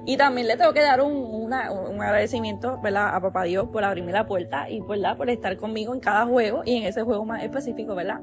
Y 0.05 0.17
también 0.17 0.49
le 0.49 0.57
tengo 0.57 0.73
que 0.73 0.81
dar 0.81 1.01
un, 1.01 1.53
agradecimiento, 1.53 2.81
¿verdad? 2.83 3.15
A 3.15 3.21
papá 3.21 3.45
Dios 3.45 3.69
por 3.69 3.85
abrirme 3.85 4.11
la 4.11 4.27
puerta 4.27 4.69
y, 4.69 4.81
¿verdad? 4.81 5.17
Por 5.17 5.31
estar 5.31 5.57
conmigo 5.57 5.95
en 5.95 6.01
cada 6.01 6.27
juego 6.27 6.63
y 6.65 6.79
en 6.79 6.85
ese 6.85 7.03
juego 7.03 7.25
más 7.25 7.43
específico, 7.43 7.95
¿verdad? 7.95 8.21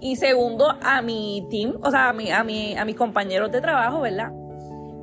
Y 0.00 0.16
segundo, 0.16 0.74
a 0.82 1.02
mi 1.02 1.46
team, 1.50 1.78
o 1.82 1.90
sea, 1.90 2.10
a, 2.10 2.12
mi, 2.12 2.30
a, 2.30 2.44
mi, 2.44 2.76
a 2.76 2.84
mis 2.84 2.96
compañeros 2.96 3.52
de 3.52 3.60
trabajo, 3.60 4.00
¿verdad? 4.00 4.32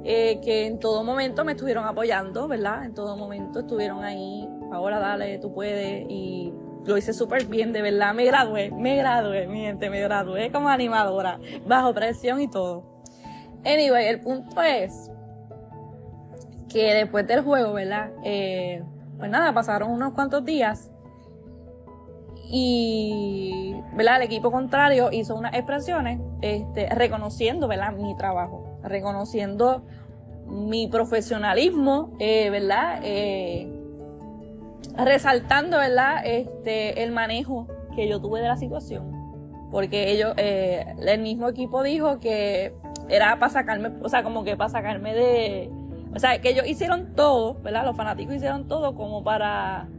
Eh, 0.03 0.39
que 0.43 0.67
en 0.67 0.79
todo 0.79 1.03
momento 1.03 1.43
me 1.45 1.51
estuvieron 1.51 1.85
apoyando, 1.85 2.47
¿verdad? 2.47 2.85
En 2.85 2.93
todo 2.93 3.17
momento 3.17 3.59
estuvieron 3.59 4.03
ahí, 4.03 4.47
ahora 4.71 4.99
dale, 4.99 5.37
tú 5.39 5.53
puedes, 5.53 6.05
y 6.09 6.53
lo 6.85 6.97
hice 6.97 7.13
súper 7.13 7.45
bien, 7.45 7.73
de 7.73 7.81
verdad, 7.81 8.13
me 8.13 8.25
gradué, 8.25 8.71
me 8.71 8.95
gradué, 8.97 9.47
mi 9.47 9.61
gente, 9.61 9.89
me 9.89 10.01
gradué 10.01 10.51
como 10.51 10.69
animadora, 10.69 11.39
bajo 11.67 11.93
presión 11.93 12.39
y 12.41 12.47
todo. 12.47 13.03
Anyway, 13.63 14.07
el 14.07 14.21
punto 14.21 14.61
es 14.61 15.11
que 16.69 16.93
después 16.93 17.27
del 17.27 17.41
juego, 17.41 17.73
¿verdad? 17.73 18.11
Eh, 18.23 18.83
pues 19.17 19.29
nada, 19.29 19.53
pasaron 19.53 19.91
unos 19.91 20.13
cuantos 20.13 20.43
días 20.45 20.91
y, 22.47 23.75
¿verdad? 23.93 24.17
El 24.17 24.23
equipo 24.23 24.51
contrario 24.51 25.09
hizo 25.11 25.35
unas 25.35 25.53
expresiones, 25.53 26.19
este, 26.41 26.89
reconociendo, 26.89 27.67
¿verdad? 27.67 27.93
Mi 27.93 28.15
trabajo, 28.17 28.79
reconociendo 28.83 29.83
mi 30.47 30.87
profesionalismo, 30.87 32.13
eh, 32.19 32.49
¿verdad? 32.49 32.99
Eh, 33.03 33.67
resaltando, 34.97 35.77
¿verdad? 35.77 36.25
Este, 36.25 37.03
el 37.03 37.11
manejo 37.11 37.67
que 37.95 38.07
yo 38.07 38.21
tuve 38.21 38.41
de 38.41 38.47
la 38.47 38.57
situación. 38.57 39.11
Porque 39.71 40.11
ellos, 40.11 40.33
el 40.37 41.19
mismo 41.21 41.49
equipo 41.49 41.83
dijo 41.83 42.19
que 42.19 42.73
era 43.09 43.39
para 43.39 43.51
sacarme, 43.51 43.91
o 44.01 44.09
sea, 44.09 44.23
como 44.23 44.43
que 44.43 44.55
para 44.55 44.69
sacarme 44.69 45.13
de, 45.13 45.69
o 46.15 46.19
sea, 46.19 46.39
que 46.41 46.49
ellos 46.49 46.65
hicieron 46.67 47.13
todo, 47.15 47.55
¿verdad? 47.61 47.85
Los 47.85 47.95
fanáticos 47.95 48.35
hicieron 48.35 48.67
todo 48.67 48.95
como 48.95 49.23
para 49.23 49.89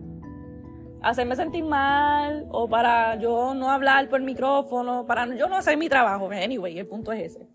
hacerme 1.03 1.37
sentir 1.37 1.65
mal 1.65 2.47
o 2.51 2.69
para 2.69 3.17
yo 3.17 3.55
no 3.55 3.71
hablar 3.71 4.09
por 4.09 4.21
el 4.21 4.27
micrófono, 4.27 5.07
para 5.07 5.27
yo 5.37 5.49
no 5.49 5.57
hacer 5.57 5.77
mi 5.77 5.89
trabajo. 5.89 6.29
Anyway, 6.31 6.79
el 6.79 6.87
punto 6.87 7.13
es 7.13 7.33
ese. 7.33 7.47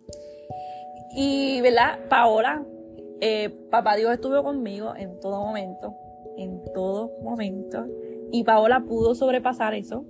Y, 1.15 1.59
¿verdad? 1.61 1.99
Paola, 2.07 2.63
eh, 3.19 3.49
papá 3.69 3.95
Dios 3.95 4.13
estuvo 4.13 4.41
conmigo 4.43 4.93
en 4.95 5.19
todo 5.19 5.43
momento 5.43 5.95
en 6.37 6.61
todo 6.73 7.11
momento. 7.21 7.87
Y 8.31 8.43
Paola 8.43 8.81
pudo 8.81 9.15
sobrepasar 9.15 9.73
eso. 9.73 10.05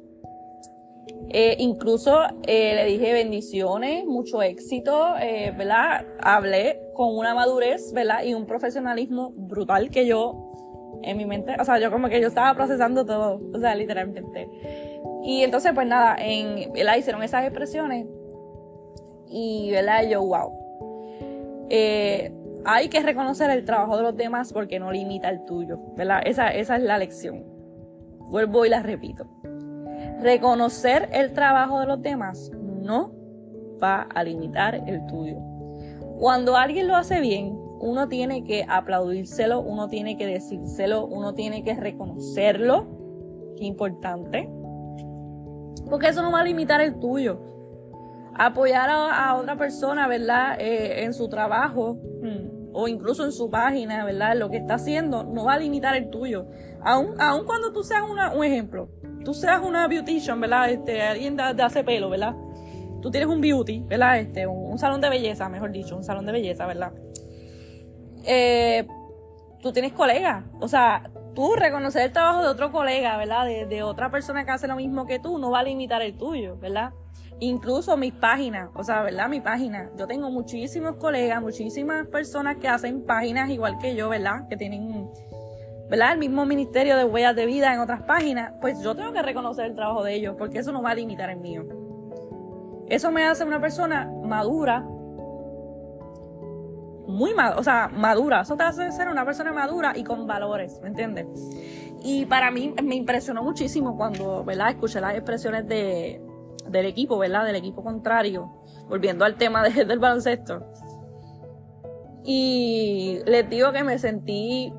Eh, 1.34 1.55
incluso 1.60 2.24
eh, 2.46 2.75
le 2.75 2.86
dije 2.86 3.13
bendiciones, 3.13 4.05
mucho 4.05 4.41
éxito, 4.41 5.15
eh, 5.17 5.53
¿verdad? 5.58 6.05
Hablé 6.20 6.81
con 6.93 7.15
una 7.15 7.34
madurez, 7.34 7.93
¿verdad? 7.93 8.24
Y 8.24 8.34
un 8.34 8.46
profesionalismo 8.46 9.31
brutal 9.36 9.89
que 9.89 10.05
yo, 10.05 11.00
en 11.03 11.17
mi 11.17 11.25
mente, 11.25 11.55
o 11.60 11.63
sea, 11.63 11.79
yo 11.79 11.89
como 11.89 12.10
que 12.10 12.20
yo 12.20 12.27
estaba 12.27 12.53
procesando 12.53 13.05
todo, 13.05 13.41
o 13.53 13.60
sea, 13.60 13.75
literalmente. 13.75 14.50
Y 15.24 15.43
entonces, 15.43 15.72
pues 15.74 15.88
nada, 15.88 16.17
en, 16.20 16.72
¿verdad? 16.74 16.98
Hicieron 16.98 17.24
esas 17.24 17.46
expresiones 17.46 18.08
y, 19.27 19.72
¿verdad? 19.72 20.08
Yo, 20.10 20.22
wow. 20.22 20.51
Eh, 21.70 22.34
hay 22.65 22.89
que 22.89 23.01
reconocer 23.01 23.50
el 23.50 23.63
trabajo 23.63 23.98
de 23.98 24.03
los 24.03 24.17
demás 24.17 24.51
porque 24.51 24.79
no 24.79 24.91
limita 24.91 25.29
el 25.29 25.46
tuyo, 25.46 25.79
¿verdad? 25.96 26.22
Esa, 26.25 26.50
esa 26.50 26.75
es 26.75 26.84
la 26.84 26.98
lección. 26.98 27.46
Vuelvo 28.29 28.65
y 28.65 28.70
la 28.70 28.84
repito. 28.84 29.25
Reconocer 30.21 31.09
el 31.13 31.33
trabajo 31.33 31.79
de 31.79 31.87
los 31.87 32.01
demás 32.01 32.51
no 32.53 33.11
va 33.81 34.03
a 34.03 34.23
limitar 34.23 34.75
el 34.87 35.05
tuyo. 35.07 35.37
Cuando 36.19 36.55
alguien 36.55 36.87
lo 36.87 36.95
hace 36.95 37.19
bien, 37.19 37.57
uno 37.79 38.07
tiene 38.07 38.43
que 38.43 38.63
aplaudírselo, 38.69 39.61
uno 39.61 39.87
tiene 39.87 40.17
que 40.17 40.27
decírselo, 40.27 41.07
uno 41.07 41.33
tiene 41.33 41.63
que 41.63 41.73
reconocerlo. 41.73 42.85
Qué 43.57 43.65
importante. 43.65 44.47
Porque 45.89 46.09
eso 46.09 46.21
no 46.21 46.31
va 46.31 46.41
a 46.41 46.43
limitar 46.43 46.81
el 46.81 46.99
tuyo. 46.99 47.41
Apoyar 48.35 48.89
a, 48.91 49.35
otra 49.35 49.57
persona, 49.57 50.07
¿verdad? 50.07 50.55
Eh, 50.59 51.03
en 51.03 51.15
su 51.15 51.29
trabajo. 51.29 51.97
Hmm, 52.21 52.69
o 52.73 52.87
incluso 52.87 53.25
en 53.25 53.31
su 53.31 53.49
página, 53.49 54.05
¿verdad? 54.05 54.37
Lo 54.37 54.49
que 54.49 54.57
está 54.57 54.75
haciendo 54.75 55.23
no 55.23 55.45
va 55.45 55.53
a 55.53 55.59
limitar 55.59 55.95
el 55.95 56.09
tuyo. 56.09 56.45
Aun, 56.83 57.15
cuando 57.45 57.73
tú 57.73 57.83
seas 57.83 58.03
un 58.03 58.43
ejemplo, 58.43 58.89
tú 59.23 59.33
seas 59.33 59.61
una 59.61 59.87
beautician, 59.87 60.39
¿verdad? 60.39 60.69
Este, 60.69 61.01
alguien 61.01 61.35
de, 61.35 61.43
hace 61.43 61.83
pelo, 61.83 62.09
¿verdad? 62.09 62.35
Tú 63.01 63.09
tienes 63.09 63.29
un 63.29 63.41
beauty, 63.41 63.81
¿verdad? 63.81 64.19
Este, 64.19 64.47
un, 64.47 64.77
salón 64.77 65.01
de 65.01 65.09
belleza, 65.09 65.49
mejor 65.49 65.71
dicho, 65.71 65.95
un 65.95 66.03
salón 66.03 66.25
de 66.25 66.31
belleza, 66.31 66.65
¿verdad? 66.65 66.93
Eh, 68.23 68.87
tú 69.61 69.71
tienes 69.71 69.93
colegas, 69.93 70.45
o 70.59 70.67
sea, 70.67 71.09
tú 71.33 71.55
reconocer 71.55 72.03
el 72.03 72.11
trabajo 72.11 72.41
de 72.41 72.47
otro 72.47 72.71
colega, 72.71 73.17
¿verdad? 73.17 73.45
De, 73.45 73.65
de 73.65 73.83
otra 73.83 74.11
persona 74.11 74.45
que 74.45 74.51
hace 74.51 74.67
lo 74.67 74.75
mismo 74.75 75.05
que 75.05 75.19
tú, 75.19 75.37
no 75.39 75.51
va 75.51 75.59
a 75.59 75.63
limitar 75.63 76.01
el 76.01 76.17
tuyo, 76.17 76.57
¿verdad? 76.57 76.91
incluso 77.41 77.97
mis 77.97 78.13
páginas, 78.13 78.69
o 78.75 78.83
sea, 78.83 79.01
¿verdad? 79.01 79.27
Mi 79.27 79.41
página. 79.41 79.89
Yo 79.97 80.07
tengo 80.07 80.29
muchísimos 80.29 80.95
colegas, 80.97 81.41
muchísimas 81.41 82.07
personas 82.07 82.57
que 82.57 82.67
hacen 82.67 83.03
páginas 83.03 83.49
igual 83.49 83.79
que 83.79 83.95
yo, 83.95 84.09
¿verdad? 84.09 84.47
Que 84.47 84.55
tienen, 84.55 85.09
¿verdad? 85.91 86.13
El 86.13 86.19
mismo 86.19 86.45
ministerio 86.45 86.95
de 86.95 87.03
huellas 87.03 87.36
de 87.36 87.45
vida 87.45 87.74
en 87.74 87.81
otras 87.81 88.03
páginas. 88.03 88.53
Pues 88.62 88.81
yo 88.81 88.95
tengo 88.95 89.12
que 89.12 89.21
reconocer 89.21 89.65
el 89.65 89.75
trabajo 89.75 90.05
de 90.05 90.15
ellos 90.15 90.36
porque 90.38 90.60
eso 90.60 90.71
no 90.71 90.81
va 90.81 90.91
a 90.91 90.95
limitar 90.95 91.29
el 91.29 91.36
mío. 91.36 91.65
Eso 92.88 93.12
me 93.12 93.25
hace 93.25 93.43
una 93.43 93.60
persona 93.60 94.10
madura, 94.24 94.79
muy 97.07 97.33
madura, 97.33 97.60
o 97.60 97.63
sea, 97.63 97.89
madura. 97.89 98.39
Eso 98.39 98.55
te 98.55 98.63
hace 98.63 98.89
ser 98.93 99.10
una 99.10 99.25
persona 99.25 99.51
madura 99.51 99.91
y 99.93 100.05
con 100.05 100.25
valores, 100.25 100.79
¿me 100.81 100.88
entiendes? 100.88 101.27
Y 102.01 102.25
para 102.25 102.51
mí 102.51 102.74
me 102.81 102.95
impresionó 102.95 103.43
muchísimo 103.43 103.98
cuando, 103.98 104.45
¿verdad? 104.45 104.69
Escuché 104.69 105.01
las 105.01 105.15
expresiones 105.15 105.67
de, 105.67 106.21
del 106.69 106.86
equipo, 106.86 107.17
¿verdad? 107.17 107.43
Del 107.43 107.57
equipo 107.57 107.83
contrario, 107.83 108.50
volviendo 108.88 109.25
al 109.25 109.36
tema 109.36 109.63
del 109.67 110.00
baloncesto. 110.00 110.65
Y 112.24 113.19
les 113.25 113.50
digo 113.50 113.74
que 113.74 113.83
me 113.83 114.00
sentí, 114.00 114.74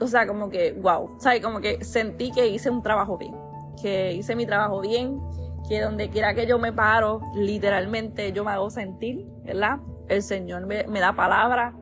o 0.00 0.06
sea, 0.06 0.26
como 0.26 0.48
que, 0.48 0.72
wow, 0.72 1.10
¿sabes? 1.18 1.40
Como 1.42 1.60
que 1.60 1.84
sentí 1.84 2.32
que 2.32 2.48
hice 2.48 2.70
un 2.70 2.82
trabajo 2.82 3.18
bien, 3.18 3.34
que 3.80 4.12
hice 4.14 4.34
mi 4.34 4.46
trabajo 4.46 4.80
bien, 4.80 5.20
que 5.68 5.80
donde 5.80 6.08
quiera 6.08 6.34
que 6.34 6.46
yo 6.46 6.58
me 6.58 6.72
paro, 6.72 7.20
literalmente 7.34 8.32
yo 8.32 8.44
me 8.44 8.52
hago 8.52 8.70
sentir, 8.70 9.26
¿verdad? 9.44 9.78
El 10.08 10.22
Señor 10.22 10.66
me, 10.66 11.00
da 11.00 11.12
palabra, 11.12 11.74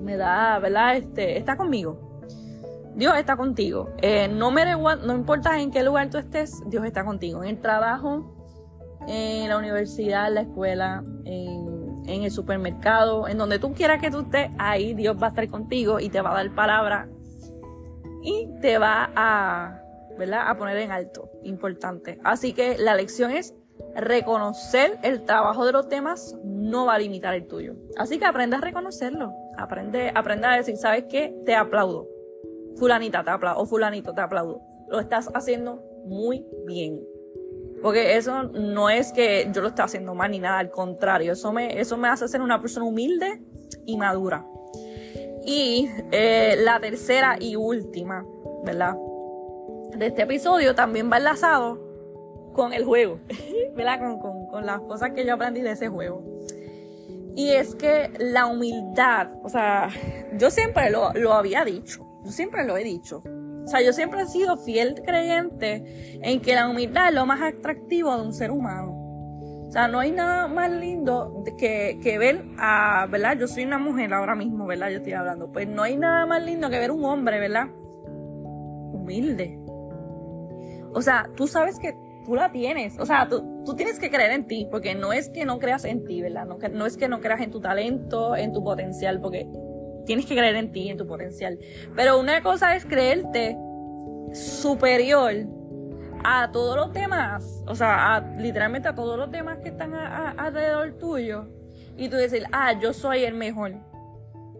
me 0.00 0.16
da, 0.16 0.58
¿verdad? 0.58 0.96
Este, 0.96 1.38
está 1.38 1.56
conmigo. 1.56 2.20
Dios 2.94 3.16
está 3.16 3.36
contigo. 3.36 3.90
Eh, 4.02 4.26
no, 4.28 4.50
me 4.50 4.64
no 4.66 5.14
importa 5.14 5.60
en 5.60 5.70
qué 5.70 5.84
lugar 5.84 6.10
tú 6.10 6.18
estés, 6.18 6.60
Dios 6.66 6.84
está 6.84 7.04
contigo. 7.04 7.44
En 7.44 7.50
el 7.50 7.60
trabajo, 7.60 8.34
en 9.06 9.48
la 9.48 9.56
universidad, 9.56 10.28
en 10.28 10.34
la 10.34 10.40
escuela, 10.42 11.04
en, 11.24 11.67
en 12.08 12.22
el 12.22 12.30
supermercado, 12.30 13.28
en 13.28 13.38
donde 13.38 13.58
tú 13.58 13.72
quieras 13.74 14.00
que 14.00 14.10
tú 14.10 14.20
estés, 14.20 14.50
ahí 14.58 14.94
Dios 14.94 15.16
va 15.20 15.26
a 15.26 15.30
estar 15.30 15.48
contigo 15.48 16.00
y 16.00 16.08
te 16.08 16.20
va 16.20 16.32
a 16.32 16.34
dar 16.34 16.54
palabra 16.54 17.08
y 18.22 18.48
te 18.60 18.78
va 18.78 19.10
a, 19.14 19.80
¿verdad? 20.18 20.48
a 20.48 20.56
poner 20.56 20.78
en 20.78 20.90
alto. 20.90 21.30
Importante. 21.44 22.18
Así 22.24 22.52
que 22.52 22.76
la 22.78 22.94
lección 22.94 23.30
es 23.30 23.54
reconocer 23.94 24.98
el 25.02 25.24
trabajo 25.24 25.64
de 25.64 25.72
los 25.72 25.88
demás 25.88 26.36
no 26.44 26.86
va 26.86 26.94
a 26.94 26.98
limitar 26.98 27.34
el 27.34 27.46
tuyo. 27.46 27.74
Así 27.96 28.18
que 28.18 28.24
aprende 28.24 28.56
a 28.56 28.60
reconocerlo. 28.60 29.32
Aprende, 29.56 30.10
aprende 30.14 30.46
a 30.46 30.56
decir, 30.56 30.76
¿sabes 30.76 31.04
qué? 31.08 31.34
Te 31.46 31.54
aplaudo 31.54 32.08
fulanita 32.78 33.24
te 33.24 33.30
aplaudo 33.30 33.60
o 33.60 33.66
fulanito 33.66 34.14
te 34.14 34.20
aplaudo. 34.20 34.62
Lo 34.88 35.00
estás 35.00 35.28
haciendo 35.34 35.82
muy 36.06 36.46
bien. 36.66 37.00
Porque 37.82 38.16
eso 38.16 38.44
no 38.44 38.90
es 38.90 39.12
que 39.12 39.48
yo 39.52 39.62
lo 39.62 39.68
esté 39.68 39.82
haciendo 39.82 40.14
mal 40.14 40.30
ni 40.30 40.40
nada, 40.40 40.58
al 40.58 40.70
contrario, 40.70 41.32
eso 41.32 41.52
me, 41.52 41.80
eso 41.80 41.96
me 41.96 42.08
hace 42.08 42.26
ser 42.28 42.40
una 42.40 42.60
persona 42.60 42.86
humilde 42.86 43.40
y 43.86 43.96
madura. 43.96 44.44
Y 45.44 45.88
eh, 46.10 46.56
la 46.58 46.80
tercera 46.80 47.36
y 47.40 47.56
última, 47.56 48.26
¿verdad? 48.64 48.96
De 49.96 50.06
este 50.06 50.22
episodio 50.22 50.74
también 50.74 51.10
va 51.10 51.18
enlazado 51.18 51.88
con 52.52 52.72
el 52.72 52.84
juego, 52.84 53.20
¿verdad? 53.76 54.00
Con, 54.00 54.46
con, 54.48 54.66
las 54.66 54.80
cosas 54.80 55.12
que 55.12 55.24
yo 55.24 55.34
aprendí 55.34 55.62
de 55.62 55.70
ese 55.70 55.88
juego. 55.88 56.22
Y 57.36 57.50
es 57.50 57.76
que 57.76 58.10
la 58.18 58.46
humildad, 58.46 59.30
o 59.44 59.48
sea, 59.48 59.90
yo 60.36 60.50
siempre 60.50 60.90
lo, 60.90 61.12
lo 61.12 61.34
había 61.34 61.64
dicho, 61.64 62.04
yo 62.24 62.32
siempre 62.32 62.64
lo 62.66 62.76
he 62.76 62.82
dicho. 62.82 63.22
O 63.68 63.70
sea, 63.70 63.82
yo 63.82 63.92
siempre 63.92 64.22
he 64.22 64.26
sido 64.26 64.56
fiel 64.56 64.94
creyente 65.04 65.84
en 66.22 66.40
que 66.40 66.54
la 66.54 66.70
humildad 66.70 67.08
es 67.08 67.14
lo 67.14 67.26
más 67.26 67.42
atractivo 67.42 68.16
de 68.16 68.22
un 68.22 68.32
ser 68.32 68.50
humano. 68.50 68.92
O 69.68 69.70
sea, 69.70 69.88
no 69.88 69.98
hay 69.98 70.10
nada 70.10 70.48
más 70.48 70.70
lindo 70.72 71.44
que, 71.58 72.00
que 72.02 72.16
ver 72.16 72.46
a, 72.56 73.06
¿verdad? 73.10 73.36
Yo 73.38 73.46
soy 73.46 73.64
una 73.64 73.76
mujer 73.76 74.14
ahora 74.14 74.34
mismo, 74.34 74.66
¿verdad? 74.66 74.88
Yo 74.88 74.96
estoy 74.96 75.12
hablando. 75.12 75.52
Pues 75.52 75.68
no 75.68 75.82
hay 75.82 75.98
nada 75.98 76.24
más 76.24 76.42
lindo 76.42 76.70
que 76.70 76.78
ver 76.78 76.90
un 76.90 77.04
hombre, 77.04 77.40
¿verdad? 77.40 77.66
Humilde. 78.94 79.60
O 80.94 81.02
sea, 81.02 81.28
tú 81.36 81.46
sabes 81.46 81.78
que 81.78 81.94
tú 82.24 82.36
la 82.36 82.50
tienes. 82.50 82.98
O 82.98 83.04
sea, 83.04 83.28
tú, 83.28 83.62
tú 83.66 83.76
tienes 83.76 83.98
que 83.98 84.08
creer 84.10 84.30
en 84.30 84.46
ti, 84.46 84.66
porque 84.70 84.94
no 84.94 85.12
es 85.12 85.28
que 85.28 85.44
no 85.44 85.58
creas 85.58 85.84
en 85.84 86.06
ti, 86.06 86.22
¿verdad? 86.22 86.46
No, 86.46 86.56
no 86.72 86.86
es 86.86 86.96
que 86.96 87.06
no 87.06 87.20
creas 87.20 87.42
en 87.42 87.50
tu 87.50 87.60
talento, 87.60 88.34
en 88.34 88.54
tu 88.54 88.64
potencial, 88.64 89.20
porque 89.20 89.46
tienes 90.08 90.24
que 90.24 90.34
creer 90.34 90.56
en 90.56 90.72
ti, 90.72 90.88
en 90.88 90.96
tu 90.96 91.06
potencial. 91.06 91.58
Pero 91.94 92.18
una 92.18 92.42
cosa 92.42 92.74
es 92.74 92.86
creerte 92.86 93.58
superior 94.32 95.34
a 96.24 96.50
todos 96.50 96.76
los 96.76 96.94
demás, 96.94 97.62
o 97.66 97.74
sea, 97.74 98.34
literalmente 98.38 98.88
a 98.88 98.94
todos 98.94 99.18
los 99.18 99.30
demás 99.30 99.58
que 99.58 99.68
están 99.68 99.94
alrededor 99.94 100.94
tuyo, 100.94 101.46
y 101.98 102.08
tú 102.08 102.16
decir, 102.16 102.44
ah, 102.52 102.72
yo 102.72 102.94
soy 102.94 103.24
el 103.24 103.34
mejor. 103.34 103.74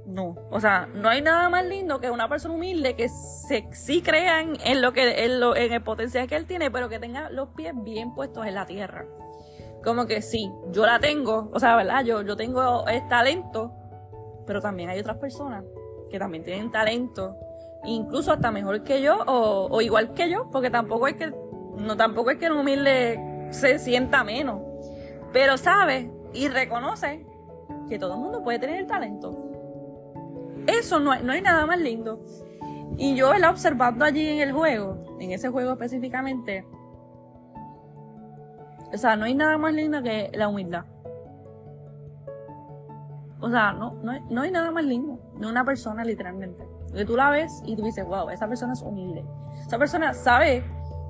no. 0.07 0.37
O 0.51 0.61
sea, 0.61 0.87
no 0.95 1.09
hay 1.09 1.23
nada 1.23 1.49
más 1.49 1.65
lindo 1.65 1.99
que 1.99 2.11
una 2.11 2.29
persona 2.29 2.55
humilde 2.55 2.95
que 2.95 3.09
se, 3.09 3.67
sí 3.73 4.03
crean 4.03 4.59
en 4.65 4.83
lo 4.83 4.93
que, 4.93 5.25
en, 5.25 5.41
lo, 5.41 5.57
en 5.57 5.73
el 5.73 5.83
potencial 5.83 6.29
que 6.29 6.37
él 6.37 6.47
tiene, 6.47 6.71
pero 6.71 6.91
que 6.91 6.99
tenga 6.99 7.31
los 7.31 7.49
pies 7.51 7.73
bien 7.75 8.15
puestos 8.15 8.47
en 8.47 8.55
la 8.55 8.67
tierra. 8.67 9.07
Como 9.83 10.07
que 10.07 10.21
sí, 10.21 10.51
yo 10.73 10.85
la 10.85 10.99
tengo, 10.99 11.51
o 11.55 11.61
sea, 11.61 11.77
¿verdad? 11.77 12.05
Yo, 12.05 12.23
yo 12.23 12.37
tengo 12.37 12.87
el 12.87 13.07
talento, 13.09 13.73
pero 14.49 14.63
también 14.63 14.89
hay 14.89 14.99
otras 14.99 15.19
personas 15.19 15.63
que 16.11 16.19
también 16.19 16.43
tienen 16.43 16.73
talento, 16.73 17.37
incluso 17.85 18.33
hasta 18.33 18.51
mejor 18.51 18.83
que 18.83 19.03
yo 19.03 19.19
o, 19.27 19.69
o 19.71 19.81
igual 19.83 20.15
que 20.15 20.31
yo, 20.31 20.49
porque 20.51 20.71
tampoco 20.71 21.07
es 21.07 21.17
que, 21.17 21.31
no, 21.77 21.97
tampoco 21.99 22.31
es 22.31 22.39
que 22.39 22.51
un 22.51 22.57
humilde 22.57 23.47
se 23.51 23.79
sienta 23.79 24.25
menos, 24.25 24.63
pero 25.35 25.59
sabe 25.59 26.11
y 26.33 26.49
reconoce 26.49 27.27
que 27.91 27.99
todo 27.99 28.15
el 28.15 28.21
mundo 28.21 28.43
puede 28.43 28.59
tener 28.59 28.81
el 28.81 28.87
talento. 28.87 29.37
Eso 30.67 30.99
no 30.99 31.13
hay, 31.13 31.23
no 31.23 31.33
hay 31.33 31.43
nada 31.43 31.67
más 31.67 31.79
lindo. 31.79 32.25
Y 32.97 33.15
yo, 33.15 33.35
la 33.35 33.51
observando 33.51 34.05
allí 34.05 34.29
en 34.29 34.41
el 34.41 34.53
juego, 34.53 35.05
en 35.21 35.31
ese 35.33 35.51
juego 35.51 35.73
específicamente, 35.73 36.67
o 38.93 38.97
sea, 38.97 39.15
no 39.15 39.27
hay 39.27 39.35
nada 39.35 39.59
más 39.59 39.75
lindo 39.75 40.03
que 40.03 40.31
la 40.33 40.49
humildad. 40.49 40.87
O 43.41 43.51
sea, 43.51 43.73
no, 43.73 43.95
no, 44.03 44.13
no 44.31 44.43
hay 44.43 44.51
nada 44.51 44.71
más 44.71 44.85
lindo 44.85 45.21
de 45.39 45.47
una 45.47 45.65
persona 45.65 46.05
literalmente. 46.05 46.67
Que 46.95 47.05
tú 47.05 47.17
la 47.17 47.31
ves 47.31 47.63
y 47.65 47.77
tú 47.77 47.83
dices, 47.83 48.05
wow, 48.05 48.31
esa 48.31 48.49
persona 48.49 48.73
es 48.73 48.83
humilde. 48.83 49.25
Esa 49.67 49.79
persona 49.79 50.15
sabe 50.15 50.65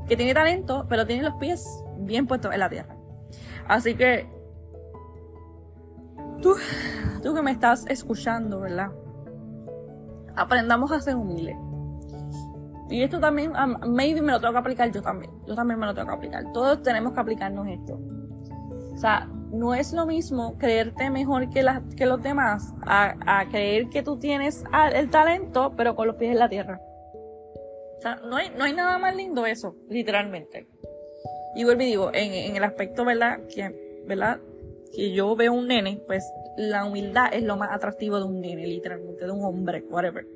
que 0.07 0.17
tiene 0.17 0.35
talento, 0.35 0.87
pero 0.89 1.07
tiene 1.07 1.23
los 1.23 1.35
pies 1.35 1.85
bien 1.99 2.27
puestos 2.27 2.53
en 2.53 2.61
la 2.61 2.69
tierra. 2.69 2.97
Así 3.67 3.95
que, 3.95 4.29
tú, 6.43 6.55
tú 7.23 7.35
que 7.35 7.43
me 7.43 7.51
estás 7.51 7.87
escuchando, 7.89 8.61
¿verdad? 8.61 8.91
Aprendamos 10.37 10.93
a 10.93 11.01
ser 11.01 11.17
humildes. 11.17 11.57
Y 12.91 13.03
esto 13.03 13.21
también, 13.21 13.53
maybe 13.87 14.23
me 14.23 14.33
lo 14.33 14.41
tengo 14.41 14.53
que 14.53 14.59
aplicar 14.61 14.91
yo 14.91 15.03
también. 15.03 15.31
Yo 15.47 15.55
también 15.55 15.79
me 15.79 15.87
lo 15.87 15.95
tengo 15.95 16.09
que 16.09 16.15
aplicar. 16.15 16.53
Todos 16.53 16.83
tenemos 16.83 17.13
que 17.13 17.21
aplicarnos 17.21 17.69
esto. 17.69 18.01
O 18.95 18.97
sea, 18.97 19.29
no 19.53 19.75
es 19.75 19.93
lo 19.93 20.07
mismo 20.07 20.57
creerte 20.59 21.11
mejor 21.11 21.51
que, 21.51 21.63
los 21.63 22.23
demás 22.23 22.73
a, 22.83 23.47
creer 23.51 23.89
que 23.89 24.03
tú 24.03 24.19
tienes 24.19 24.65
el 24.95 25.11
talento, 25.11 25.75
pero 25.77 25.95
con 25.95 26.07
los 26.07 26.17
pies 26.17 26.33
en 26.33 26.39
la 26.39 26.49
tierra. 26.49 26.81
O 27.99 28.01
sea, 28.01 28.17
no 28.17 28.37
hay, 28.37 28.73
nada 28.73 28.99
más 28.99 29.15
lindo 29.17 29.47
eso, 29.47 29.75
literalmente. 29.89 30.69
Y 31.57 31.65
vuelvo 31.65 31.83
y 31.83 31.87
digo, 31.87 32.11
en, 32.15 32.57
el 32.57 32.63
aspecto, 32.63 33.05
¿verdad? 33.05 33.41
Que, 33.53 34.05
¿verdad? 34.07 34.39
Yo 34.97 35.35
veo 35.35 35.53
un 35.53 35.67
nene, 35.67 36.01
pues 36.07 36.25
la 36.57 36.85
humildad 36.85 37.33
es 37.33 37.43
lo 37.43 37.57
más 37.57 37.71
atractivo 37.73 38.19
de 38.19 38.25
un 38.25 38.41
nene, 38.41 38.67
literalmente, 38.67 39.25
de 39.25 39.31
un 39.31 39.45
hombre, 39.45 39.85
whatever. 39.89 40.27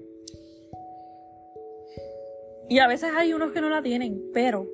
Y 2.69 2.78
a 2.78 2.88
veces 2.88 3.11
hay 3.16 3.33
unos 3.33 3.52
que 3.52 3.61
no 3.61 3.69
la 3.69 3.83
tienen, 3.83 4.31
pero 4.33 4.66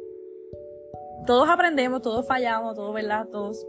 todos 1.26 1.48
aprendemos, 1.48 2.00
todos 2.00 2.26
fallamos, 2.26 2.74
todos, 2.74 2.94
¿verdad? 2.94 3.26
Todos. 3.30 3.66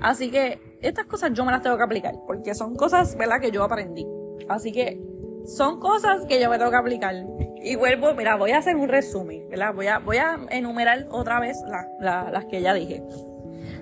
Así 0.00 0.30
que 0.30 0.60
estas 0.80 1.06
cosas 1.06 1.32
yo 1.34 1.44
me 1.44 1.52
las 1.52 1.62
tengo 1.62 1.76
que 1.76 1.82
aplicar, 1.82 2.14
porque 2.26 2.54
son 2.54 2.74
cosas. 2.74 3.16
Que 3.40 3.50
yo 3.50 3.64
aprendí. 3.64 4.06
Así 4.48 4.72
que 4.72 5.00
son 5.46 5.80
cosas 5.80 6.24
que 6.26 6.40
yo 6.40 6.50
me 6.50 6.58
tengo 6.58 6.70
que 6.70 6.76
aplicar. 6.76 7.14
Y 7.62 7.76
vuelvo, 7.76 8.14
mira, 8.14 8.36
voy 8.36 8.50
a 8.50 8.58
hacer 8.58 8.76
un 8.76 8.88
resumen, 8.88 9.48
¿verdad? 9.48 9.74
Voy 9.74 9.86
a, 9.86 9.98
voy 9.98 10.18
a 10.18 10.38
enumerar 10.50 11.06
otra 11.10 11.40
vez 11.40 11.58
las 12.00 12.44
que 12.46 12.60
ya 12.60 12.74
dije. 12.74 13.02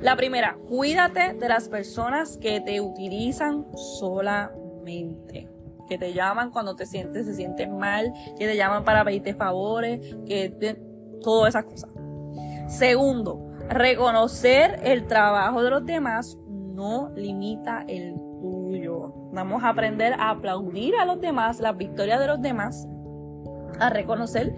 La 0.01 0.17
primera, 0.17 0.57
cuídate 0.69 1.35
de 1.35 1.49
las 1.49 1.69
personas 1.69 2.37
que 2.37 2.61
te 2.61 2.81
utilizan 2.81 3.67
solamente 3.75 5.49
que 5.93 5.99
te 5.99 6.15
llaman 6.15 6.51
cuando 6.51 6.75
te 6.75 6.87
sientes, 6.87 7.27
se 7.27 7.35
sienten 7.35 7.77
mal, 7.77 8.15
que 8.39 8.47
te 8.47 8.57
llaman 8.57 8.83
para 8.83 9.05
pedirte 9.05 9.35
favores, 9.35 10.01
que 10.27 10.49
te, 10.49 10.75
todas 11.21 11.51
esas 11.51 11.65
cosas. 11.65 11.91
Segundo, 12.69 13.52
reconocer 13.73 14.81
el 14.83 15.07
trabajo 15.07 15.63
de 15.63 15.71
los 15.71 15.85
demás 15.85 16.39
no 16.49 17.11
limita 17.15 17.85
el 17.89 18.15
tuyo. 18.41 19.13
Vamos 19.33 19.63
a 19.63 19.71
aprender 19.71 20.15
a 20.15 20.31
aplaudir 20.31 20.95
a 20.97 21.05
los 21.05 21.21
demás, 21.21 21.61
las 21.61 21.77
victorias 21.77 22.21
de 22.21 22.27
los 22.27 22.41
demás, 22.41 22.87
a 23.79 23.91
reconocer 23.91 24.55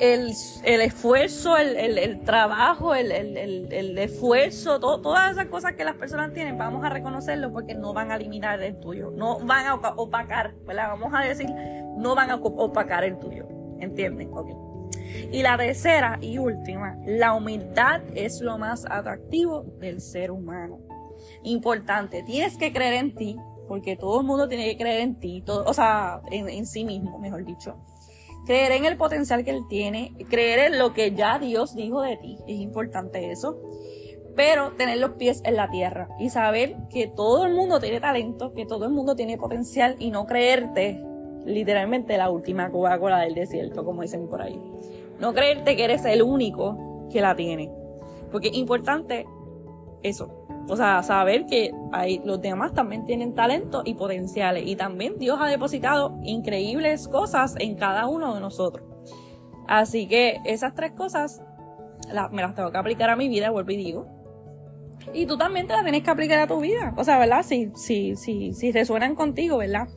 el, 0.00 0.30
esfuerzo, 0.64 1.56
el, 1.56 2.20
trabajo, 2.20 2.94
el, 2.94 3.12
esfuerzo, 3.98 4.80
todas 4.80 5.32
esas 5.32 5.46
cosas 5.46 5.74
que 5.74 5.84
las 5.84 5.94
personas 5.96 6.32
tienen, 6.32 6.58
vamos 6.58 6.84
a 6.84 6.90
reconocerlo 6.90 7.52
porque 7.52 7.74
no 7.74 7.92
van 7.92 8.10
a 8.10 8.16
eliminar 8.16 8.62
el 8.62 8.78
tuyo, 8.80 9.10
no 9.10 9.38
van 9.40 9.66
a 9.66 9.74
opacar. 9.74 10.54
Vamos 10.66 11.12
a 11.14 11.20
decir, 11.20 11.48
no 11.96 12.14
van 12.14 12.30
a 12.30 12.36
opacar 12.36 13.04
el 13.04 13.18
tuyo, 13.18 13.46
¿entienden? 13.78 14.30
Y 15.32 15.42
la 15.42 15.56
tercera 15.56 16.18
y 16.20 16.38
última, 16.38 16.96
la 17.06 17.34
humildad 17.34 18.02
es 18.14 18.40
lo 18.40 18.58
más 18.58 18.84
atractivo 18.88 19.64
del 19.80 20.00
ser 20.00 20.30
humano. 20.30 20.78
Importante, 21.42 22.22
tienes 22.22 22.56
que 22.56 22.72
creer 22.72 22.94
en 22.94 23.14
ti, 23.14 23.36
porque 23.68 23.96
todo 23.96 24.20
el 24.20 24.26
mundo 24.26 24.48
tiene 24.48 24.66
que 24.70 24.76
creer 24.76 25.00
en 25.00 25.18
ti, 25.18 25.42
todo, 25.44 25.64
o 25.64 25.74
sea, 25.74 26.20
en, 26.30 26.48
en 26.48 26.66
sí 26.66 26.84
mismo, 26.84 27.18
mejor 27.18 27.44
dicho 27.44 27.76
creer 28.44 28.72
en 28.72 28.84
el 28.84 28.96
potencial 28.96 29.44
que 29.44 29.50
él 29.50 29.66
tiene, 29.68 30.12
creer 30.28 30.72
en 30.72 30.78
lo 30.78 30.92
que 30.92 31.12
ya 31.12 31.38
Dios 31.38 31.74
dijo 31.74 32.02
de 32.02 32.16
ti, 32.16 32.36
es 32.46 32.60
importante 32.60 33.30
eso, 33.30 33.58
pero 34.36 34.72
tener 34.72 34.98
los 34.98 35.12
pies 35.12 35.40
en 35.44 35.56
la 35.56 35.70
tierra 35.70 36.08
y 36.18 36.30
saber 36.30 36.76
que 36.90 37.06
todo 37.06 37.46
el 37.46 37.54
mundo 37.54 37.80
tiene 37.80 38.00
talento, 38.00 38.52
que 38.52 38.66
todo 38.66 38.84
el 38.84 38.90
mundo 38.90 39.14
tiene 39.14 39.38
potencial 39.38 39.96
y 39.98 40.10
no 40.10 40.26
creerte 40.26 41.02
literalmente 41.44 42.16
la 42.16 42.30
última 42.30 42.70
Coca-Cola 42.70 43.20
del 43.20 43.34
desierto, 43.34 43.84
como 43.84 44.02
dicen 44.02 44.28
por 44.28 44.42
ahí. 44.42 44.60
No 45.18 45.32
creerte 45.32 45.76
que 45.76 45.84
eres 45.84 46.04
el 46.04 46.22
único 46.22 47.08
que 47.10 47.20
la 47.20 47.34
tiene. 47.34 47.70
Porque 48.30 48.48
es 48.48 48.54
importante 48.54 49.26
eso, 50.02 50.44
o 50.68 50.76
sea, 50.76 51.02
saber 51.02 51.46
que 51.46 51.72
hay, 51.92 52.20
los 52.24 52.40
demás 52.40 52.72
también 52.72 53.04
tienen 53.04 53.34
talento 53.34 53.82
y 53.84 53.94
potenciales. 53.94 54.64
Y 54.66 54.76
también 54.76 55.18
Dios 55.18 55.38
ha 55.40 55.46
depositado 55.46 56.18
increíbles 56.22 57.06
cosas 57.08 57.54
en 57.58 57.76
cada 57.76 58.06
uno 58.06 58.34
de 58.34 58.40
nosotros. 58.40 58.86
Así 59.66 60.06
que 60.06 60.40
esas 60.44 60.74
tres 60.74 60.92
cosas 60.92 61.42
me 62.32 62.42
las 62.42 62.54
tengo 62.54 62.70
que 62.70 62.78
aplicar 62.78 63.10
a 63.10 63.16
mi 63.16 63.28
vida, 63.28 63.50
vuelvo 63.50 63.70
y 63.72 63.76
digo. 63.76 64.06
Y 65.12 65.26
tú 65.26 65.36
también 65.36 65.66
te 65.66 65.74
las 65.74 65.82
tienes 65.82 66.02
que 66.02 66.10
aplicar 66.10 66.38
a 66.38 66.46
tu 66.46 66.60
vida. 66.60 66.94
O 66.96 67.04
sea, 67.04 67.18
¿verdad? 67.18 67.42
Si, 67.42 67.70
si, 67.74 68.16
si, 68.16 68.54
si 68.54 68.72
resuenan 68.72 69.14
contigo, 69.14 69.58
¿verdad? 69.58 69.88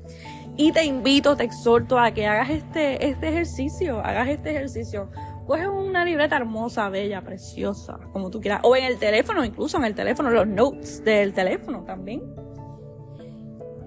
Y 0.58 0.72
te 0.72 0.84
invito, 0.84 1.36
te 1.36 1.44
exhorto 1.44 2.00
a 2.00 2.12
que 2.12 2.26
hagas 2.26 2.50
este, 2.50 3.08
este 3.08 3.30
ejercicio, 3.30 4.00
hagas 4.00 4.28
este 4.28 4.52
ejercicio 4.52 5.10
coge 5.48 5.68
una 5.68 6.04
libreta 6.04 6.36
hermosa, 6.36 6.90
bella, 6.90 7.22
preciosa, 7.22 7.98
como 8.12 8.30
tú 8.30 8.42
quieras, 8.42 8.60
o 8.64 8.76
en 8.76 8.84
el 8.84 9.00
teléfono, 9.00 9.46
incluso 9.46 9.78
en 9.78 9.86
el 9.86 9.96
teléfono, 9.96 10.30
los 10.30 10.46
notes 10.46 11.04
del 11.06 11.34
teléfono 11.34 11.86
también. 11.86 12.22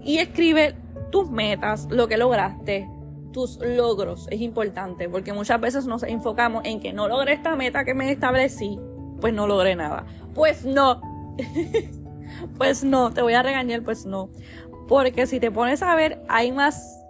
Y 0.03 0.17
escribe 0.19 0.75
tus 1.13 1.31
metas, 1.31 1.87
lo 1.91 2.09
que 2.09 2.17
lograste, 2.17 2.89
tus 3.33 3.59
logros, 3.59 4.27
es 4.31 4.41
importante, 4.41 5.09
porque 5.11 5.35
muchas 5.35 5.61
veces 5.61 5.87
nos 5.87 6.03
enfocamos 6.03 6.65
en 6.65 6.81
que 6.81 6.95
no 6.95 7.09
logré 7.09 7.35
esta 7.35 7.55
meta 7.57 7.85
que 7.85 7.93
me 7.93 8.11
establecí, 8.11 8.81
pues 9.21 9.35
no 9.35 9.47
logré 9.47 9.77
nada. 9.77 10.07
Pues 10.35 10.65
no, 10.65 11.03
pues 12.57 12.85
no, 12.85 13.13
te 13.13 13.21
voy 13.21 13.35
a 13.35 13.43
regañar, 13.43 13.83
pues 13.83 14.07
no. 14.07 14.31
Porque 14.91 15.29
si 15.29 15.39
te 15.39 15.53
pones 15.53 15.85
a 15.85 15.95
ver, 15.95 16.19
hay 16.27 16.51
más 16.51 17.01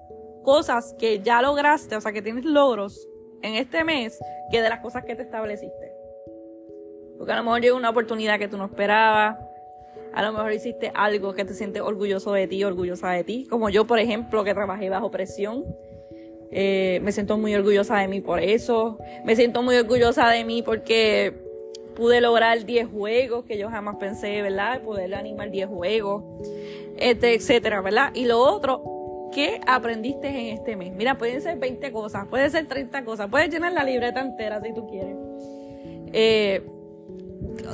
cosas 0.42 0.94
que 0.98 1.20
ya 1.20 1.40
lograste, 1.40 1.96
o 1.96 2.00
sea, 2.02 2.12
que 2.12 2.20
tienes 2.20 2.44
logros 2.44 3.08
en 3.40 3.54
este 3.54 3.84
mes 3.84 4.18
que 4.50 4.60
de 4.60 4.68
las 4.68 4.80
cosas 4.80 5.02
que 5.06 5.14
te 5.14 5.22
estableciste. 5.22 5.90
Porque 7.16 7.32
a 7.32 7.36
lo 7.36 7.42
mejor 7.42 7.62
llegó 7.62 7.78
una 7.78 7.88
oportunidad 7.88 8.38
que 8.38 8.48
tú 8.48 8.58
no 8.58 8.66
esperabas. 8.66 9.38
A 10.12 10.22
lo 10.22 10.30
mejor 10.30 10.52
hiciste 10.52 10.92
algo 10.94 11.32
que 11.32 11.46
te 11.46 11.54
sientes 11.54 11.80
orgulloso 11.80 12.34
de 12.34 12.46
ti, 12.46 12.62
orgullosa 12.64 13.12
de 13.12 13.24
ti. 13.24 13.46
Como 13.48 13.70
yo, 13.70 13.86
por 13.86 13.98
ejemplo, 13.98 14.44
que 14.44 14.52
trabajé 14.52 14.90
bajo 14.90 15.10
presión. 15.10 15.64
Eh, 16.50 17.00
me 17.02 17.12
siento 17.12 17.38
muy 17.38 17.54
orgullosa 17.54 17.96
de 17.96 18.08
mí 18.08 18.20
por 18.20 18.40
eso. 18.40 18.98
Me 19.24 19.36
siento 19.36 19.62
muy 19.62 19.76
orgullosa 19.76 20.28
de 20.28 20.44
mí 20.44 20.62
porque 20.62 21.49
pude 21.94 22.20
lograr 22.20 22.64
10 22.64 22.88
juegos 22.90 23.44
que 23.44 23.58
yo 23.58 23.68
jamás 23.68 23.96
pensé, 23.96 24.42
¿verdad? 24.42 24.82
Poder 24.82 25.14
animar 25.14 25.50
10 25.50 25.68
juegos, 25.68 26.24
este, 26.96 27.34
etcétera, 27.34 27.80
¿verdad? 27.80 28.10
Y 28.14 28.24
lo 28.24 28.38
otro 28.38 28.82
¿Qué 29.32 29.60
aprendiste 29.64 30.28
en 30.28 30.58
este 30.58 30.74
mes? 30.76 30.92
Mira, 30.92 31.16
pueden 31.16 31.40
ser 31.40 31.56
20 31.58 31.92
cosas, 31.92 32.26
pueden 32.26 32.50
ser 32.50 32.66
30 32.66 33.04
cosas, 33.04 33.28
puedes 33.30 33.48
llenar 33.48 33.72
la 33.72 33.84
libreta 33.84 34.20
entera 34.20 34.60
si 34.60 34.74
tú 34.74 34.88
quieres. 34.88 35.16
Eh, 36.12 36.68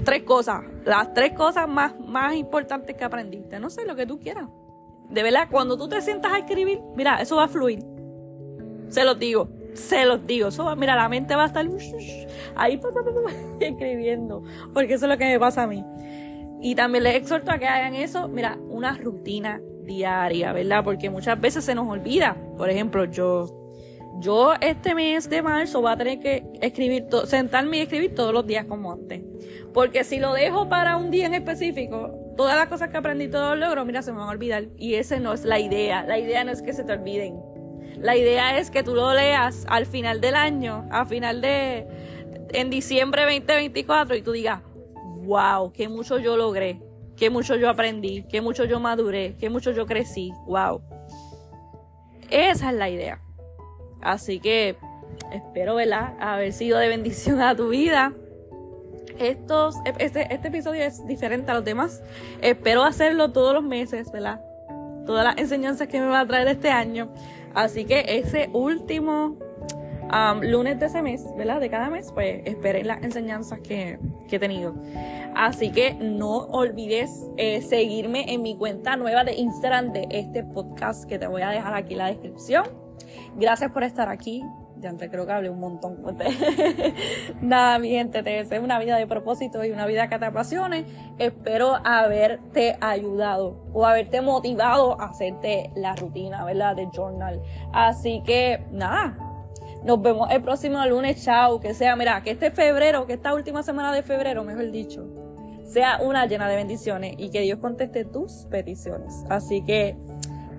tres 0.04 0.22
cosas, 0.24 0.64
las 0.84 1.14
tres 1.14 1.32
cosas 1.32 1.66
más, 1.66 1.98
más 1.98 2.34
importantes 2.34 2.94
que 2.94 3.04
aprendiste. 3.04 3.58
No 3.58 3.70
sé, 3.70 3.86
lo 3.86 3.96
que 3.96 4.06
tú 4.06 4.18
quieras. 4.18 4.48
De 5.08 5.22
verdad, 5.22 5.48
cuando 5.50 5.78
tú 5.78 5.88
te 5.88 6.02
sientas 6.02 6.32
a 6.32 6.38
escribir, 6.38 6.80
mira, 6.94 7.22
eso 7.22 7.36
va 7.36 7.44
a 7.44 7.48
fluir. 7.48 7.82
Se 8.88 9.04
los 9.04 9.18
digo, 9.18 9.48
se 9.76 10.04
los 10.04 10.26
digo. 10.26 10.48
Mira, 10.76 10.96
la 10.96 11.08
mente 11.08 11.34
va 11.34 11.44
a 11.44 11.46
estar 11.46 11.66
ahí 12.56 12.80
escribiendo, 13.60 14.42
porque 14.74 14.94
eso 14.94 15.06
es 15.06 15.10
lo 15.10 15.18
que 15.18 15.24
me 15.24 15.38
pasa 15.38 15.64
a 15.64 15.66
mí. 15.66 15.84
Y 16.60 16.74
también 16.74 17.04
les 17.04 17.16
exhorto 17.16 17.50
a 17.50 17.58
que 17.58 17.66
hagan 17.66 17.94
eso, 17.94 18.28
mira, 18.28 18.58
una 18.68 18.96
rutina 18.96 19.60
diaria, 19.84 20.52
¿verdad? 20.52 20.82
Porque 20.82 21.10
muchas 21.10 21.40
veces 21.40 21.64
se 21.64 21.74
nos 21.74 21.86
olvida. 21.88 22.36
Por 22.56 22.70
ejemplo, 22.70 23.04
yo 23.04 23.66
yo 24.18 24.54
este 24.60 24.94
mes 24.94 25.28
de 25.28 25.42
marzo 25.42 25.82
voy 25.82 25.92
a 25.92 25.96
tener 25.96 26.20
que 26.20 26.44
escribir, 26.60 27.06
sentarme 27.26 27.78
y 27.78 27.80
escribir 27.80 28.14
todos 28.14 28.32
los 28.32 28.46
días 28.46 28.64
como 28.64 28.92
antes. 28.92 29.22
Porque 29.74 30.04
si 30.04 30.18
lo 30.18 30.32
dejo 30.32 30.68
para 30.68 30.96
un 30.96 31.10
día 31.10 31.26
en 31.26 31.34
específico, 31.34 32.14
todas 32.36 32.56
las 32.56 32.66
cosas 32.68 32.88
que 32.88 32.96
aprendí, 32.96 33.28
todos 33.28 33.58
los 33.58 33.68
logros, 33.68 33.84
mira, 33.84 34.00
se 34.00 34.12
me 34.12 34.18
van 34.18 34.28
a 34.28 34.32
olvidar. 34.32 34.64
Y 34.78 34.94
esa 34.94 35.20
no 35.20 35.34
es 35.34 35.44
la 35.44 35.60
idea. 35.60 36.04
La 36.04 36.18
idea 36.18 36.44
no 36.44 36.52
es 36.52 36.62
que 36.62 36.72
se 36.72 36.84
te 36.84 36.92
olviden. 36.92 37.38
La 37.98 38.16
idea 38.16 38.58
es 38.58 38.70
que 38.70 38.82
tú 38.82 38.94
lo 38.94 39.12
leas 39.14 39.64
al 39.68 39.86
final 39.86 40.20
del 40.20 40.34
año, 40.34 40.86
a 40.90 41.06
final 41.06 41.40
de, 41.40 41.86
en 42.50 42.70
diciembre 42.70 43.22
2024 43.22 44.16
y 44.16 44.22
tú 44.22 44.32
digas, 44.32 44.62
wow, 45.24 45.72
qué 45.72 45.88
mucho 45.88 46.18
yo 46.18 46.36
logré, 46.36 46.80
qué 47.16 47.30
mucho 47.30 47.56
yo 47.56 47.70
aprendí, 47.70 48.24
qué 48.28 48.40
mucho 48.40 48.64
yo 48.64 48.80
maduré, 48.80 49.36
qué 49.38 49.50
mucho 49.50 49.72
yo 49.72 49.86
crecí, 49.86 50.32
wow. 50.46 50.82
Esa 52.30 52.70
es 52.70 52.76
la 52.76 52.90
idea. 52.90 53.20
Así 54.02 54.40
que 54.40 54.76
espero, 55.32 55.76
¿verdad? 55.76 56.14
Haber 56.20 56.52
sido 56.52 56.78
de 56.78 56.88
bendición 56.88 57.40
a 57.40 57.54
tu 57.54 57.68
vida. 57.68 58.12
Estos, 59.18 59.76
este, 59.98 60.32
este 60.34 60.48
episodio 60.48 60.82
es 60.82 61.06
diferente 61.06 61.50
a 61.50 61.54
los 61.54 61.64
demás. 61.64 62.02
Espero 62.42 62.84
hacerlo 62.84 63.32
todos 63.32 63.54
los 63.54 63.62
meses, 63.62 64.12
¿verdad? 64.12 64.40
Todas 65.06 65.24
las 65.24 65.38
enseñanzas 65.38 65.88
que 65.88 66.00
me 66.00 66.08
va 66.08 66.20
a 66.20 66.26
traer 66.26 66.48
este 66.48 66.70
año. 66.70 67.12
Así 67.56 67.84
que 67.84 68.04
ese 68.06 68.50
último 68.52 69.36
um, 70.12 70.40
lunes 70.42 70.78
de 70.78 70.86
ese 70.86 71.02
mes, 71.02 71.24
¿verdad? 71.36 71.60
De 71.60 71.68
cada 71.68 71.90
mes, 71.90 72.12
pues 72.12 72.42
esperen 72.44 72.86
las 72.86 73.02
enseñanzas 73.02 73.58
que, 73.58 73.98
he 74.30 74.38
tenido. 74.38 74.74
Así 75.34 75.72
que 75.72 75.94
no 75.94 76.36
olvides 76.36 77.28
eh, 77.36 77.62
seguirme 77.62 78.32
en 78.32 78.42
mi 78.42 78.56
cuenta 78.56 78.96
nueva 78.96 79.24
de 79.24 79.34
Instagram 79.34 79.92
de 79.92 80.06
este 80.10 80.44
podcast 80.44 81.04
que 81.04 81.18
te 81.18 81.26
voy 81.26 81.42
a 81.42 81.48
dejar 81.48 81.74
aquí 81.74 81.94
en 81.94 81.98
la 81.98 82.06
descripción 82.06 82.86
Gracias 83.36 83.70
por 83.70 83.84
estar 83.84 84.08
aquí. 84.08 84.42
Ya 84.80 84.90
antes 84.90 85.10
creo 85.10 85.26
que 85.26 85.32
hablé 85.32 85.50
un 85.50 85.60
montón. 85.60 85.98
Nada, 87.40 87.78
mi 87.78 87.90
gente, 87.90 88.22
te 88.22 88.30
deseo 88.30 88.62
una 88.62 88.78
vida 88.78 88.96
de 88.96 89.06
propósito 89.06 89.64
y 89.64 89.70
una 89.70 89.86
vida 89.86 90.08
que 90.08 90.18
te 90.18 90.26
apasione. 90.26 90.84
Espero 91.18 91.76
haberte 91.84 92.76
ayudado 92.80 93.64
o 93.72 93.86
haberte 93.86 94.20
motivado 94.20 95.00
a 95.00 95.06
hacerte 95.06 95.70
la 95.76 95.96
rutina, 95.96 96.44
¿verdad? 96.44 96.76
De 96.76 96.88
journal. 96.94 97.40
Así 97.72 98.22
que, 98.24 98.66
nada. 98.70 99.18
Nos 99.82 100.02
vemos 100.02 100.30
el 100.30 100.42
próximo 100.42 100.84
lunes. 100.84 101.24
Chao. 101.24 101.58
Que 101.60 101.72
sea, 101.72 101.96
mira, 101.96 102.22
que 102.22 102.32
este 102.32 102.50
febrero, 102.50 103.06
que 103.06 103.14
esta 103.14 103.34
última 103.34 103.62
semana 103.62 103.92
de 103.92 104.02
febrero, 104.02 104.44
mejor 104.44 104.70
dicho, 104.70 105.06
sea 105.64 106.00
una 106.02 106.26
llena 106.26 106.48
de 106.48 106.56
bendiciones 106.56 107.14
y 107.18 107.30
que 107.30 107.40
Dios 107.40 107.58
conteste 107.60 108.04
tus 108.04 108.46
peticiones. 108.50 109.24
Así 109.30 109.64
que, 109.64 109.96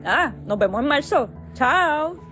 nada, 0.01 0.35
nos 0.45 0.57
vemos 0.57 0.81
en 0.81 0.87
marzo. 0.87 1.29
Chao. 1.53 2.26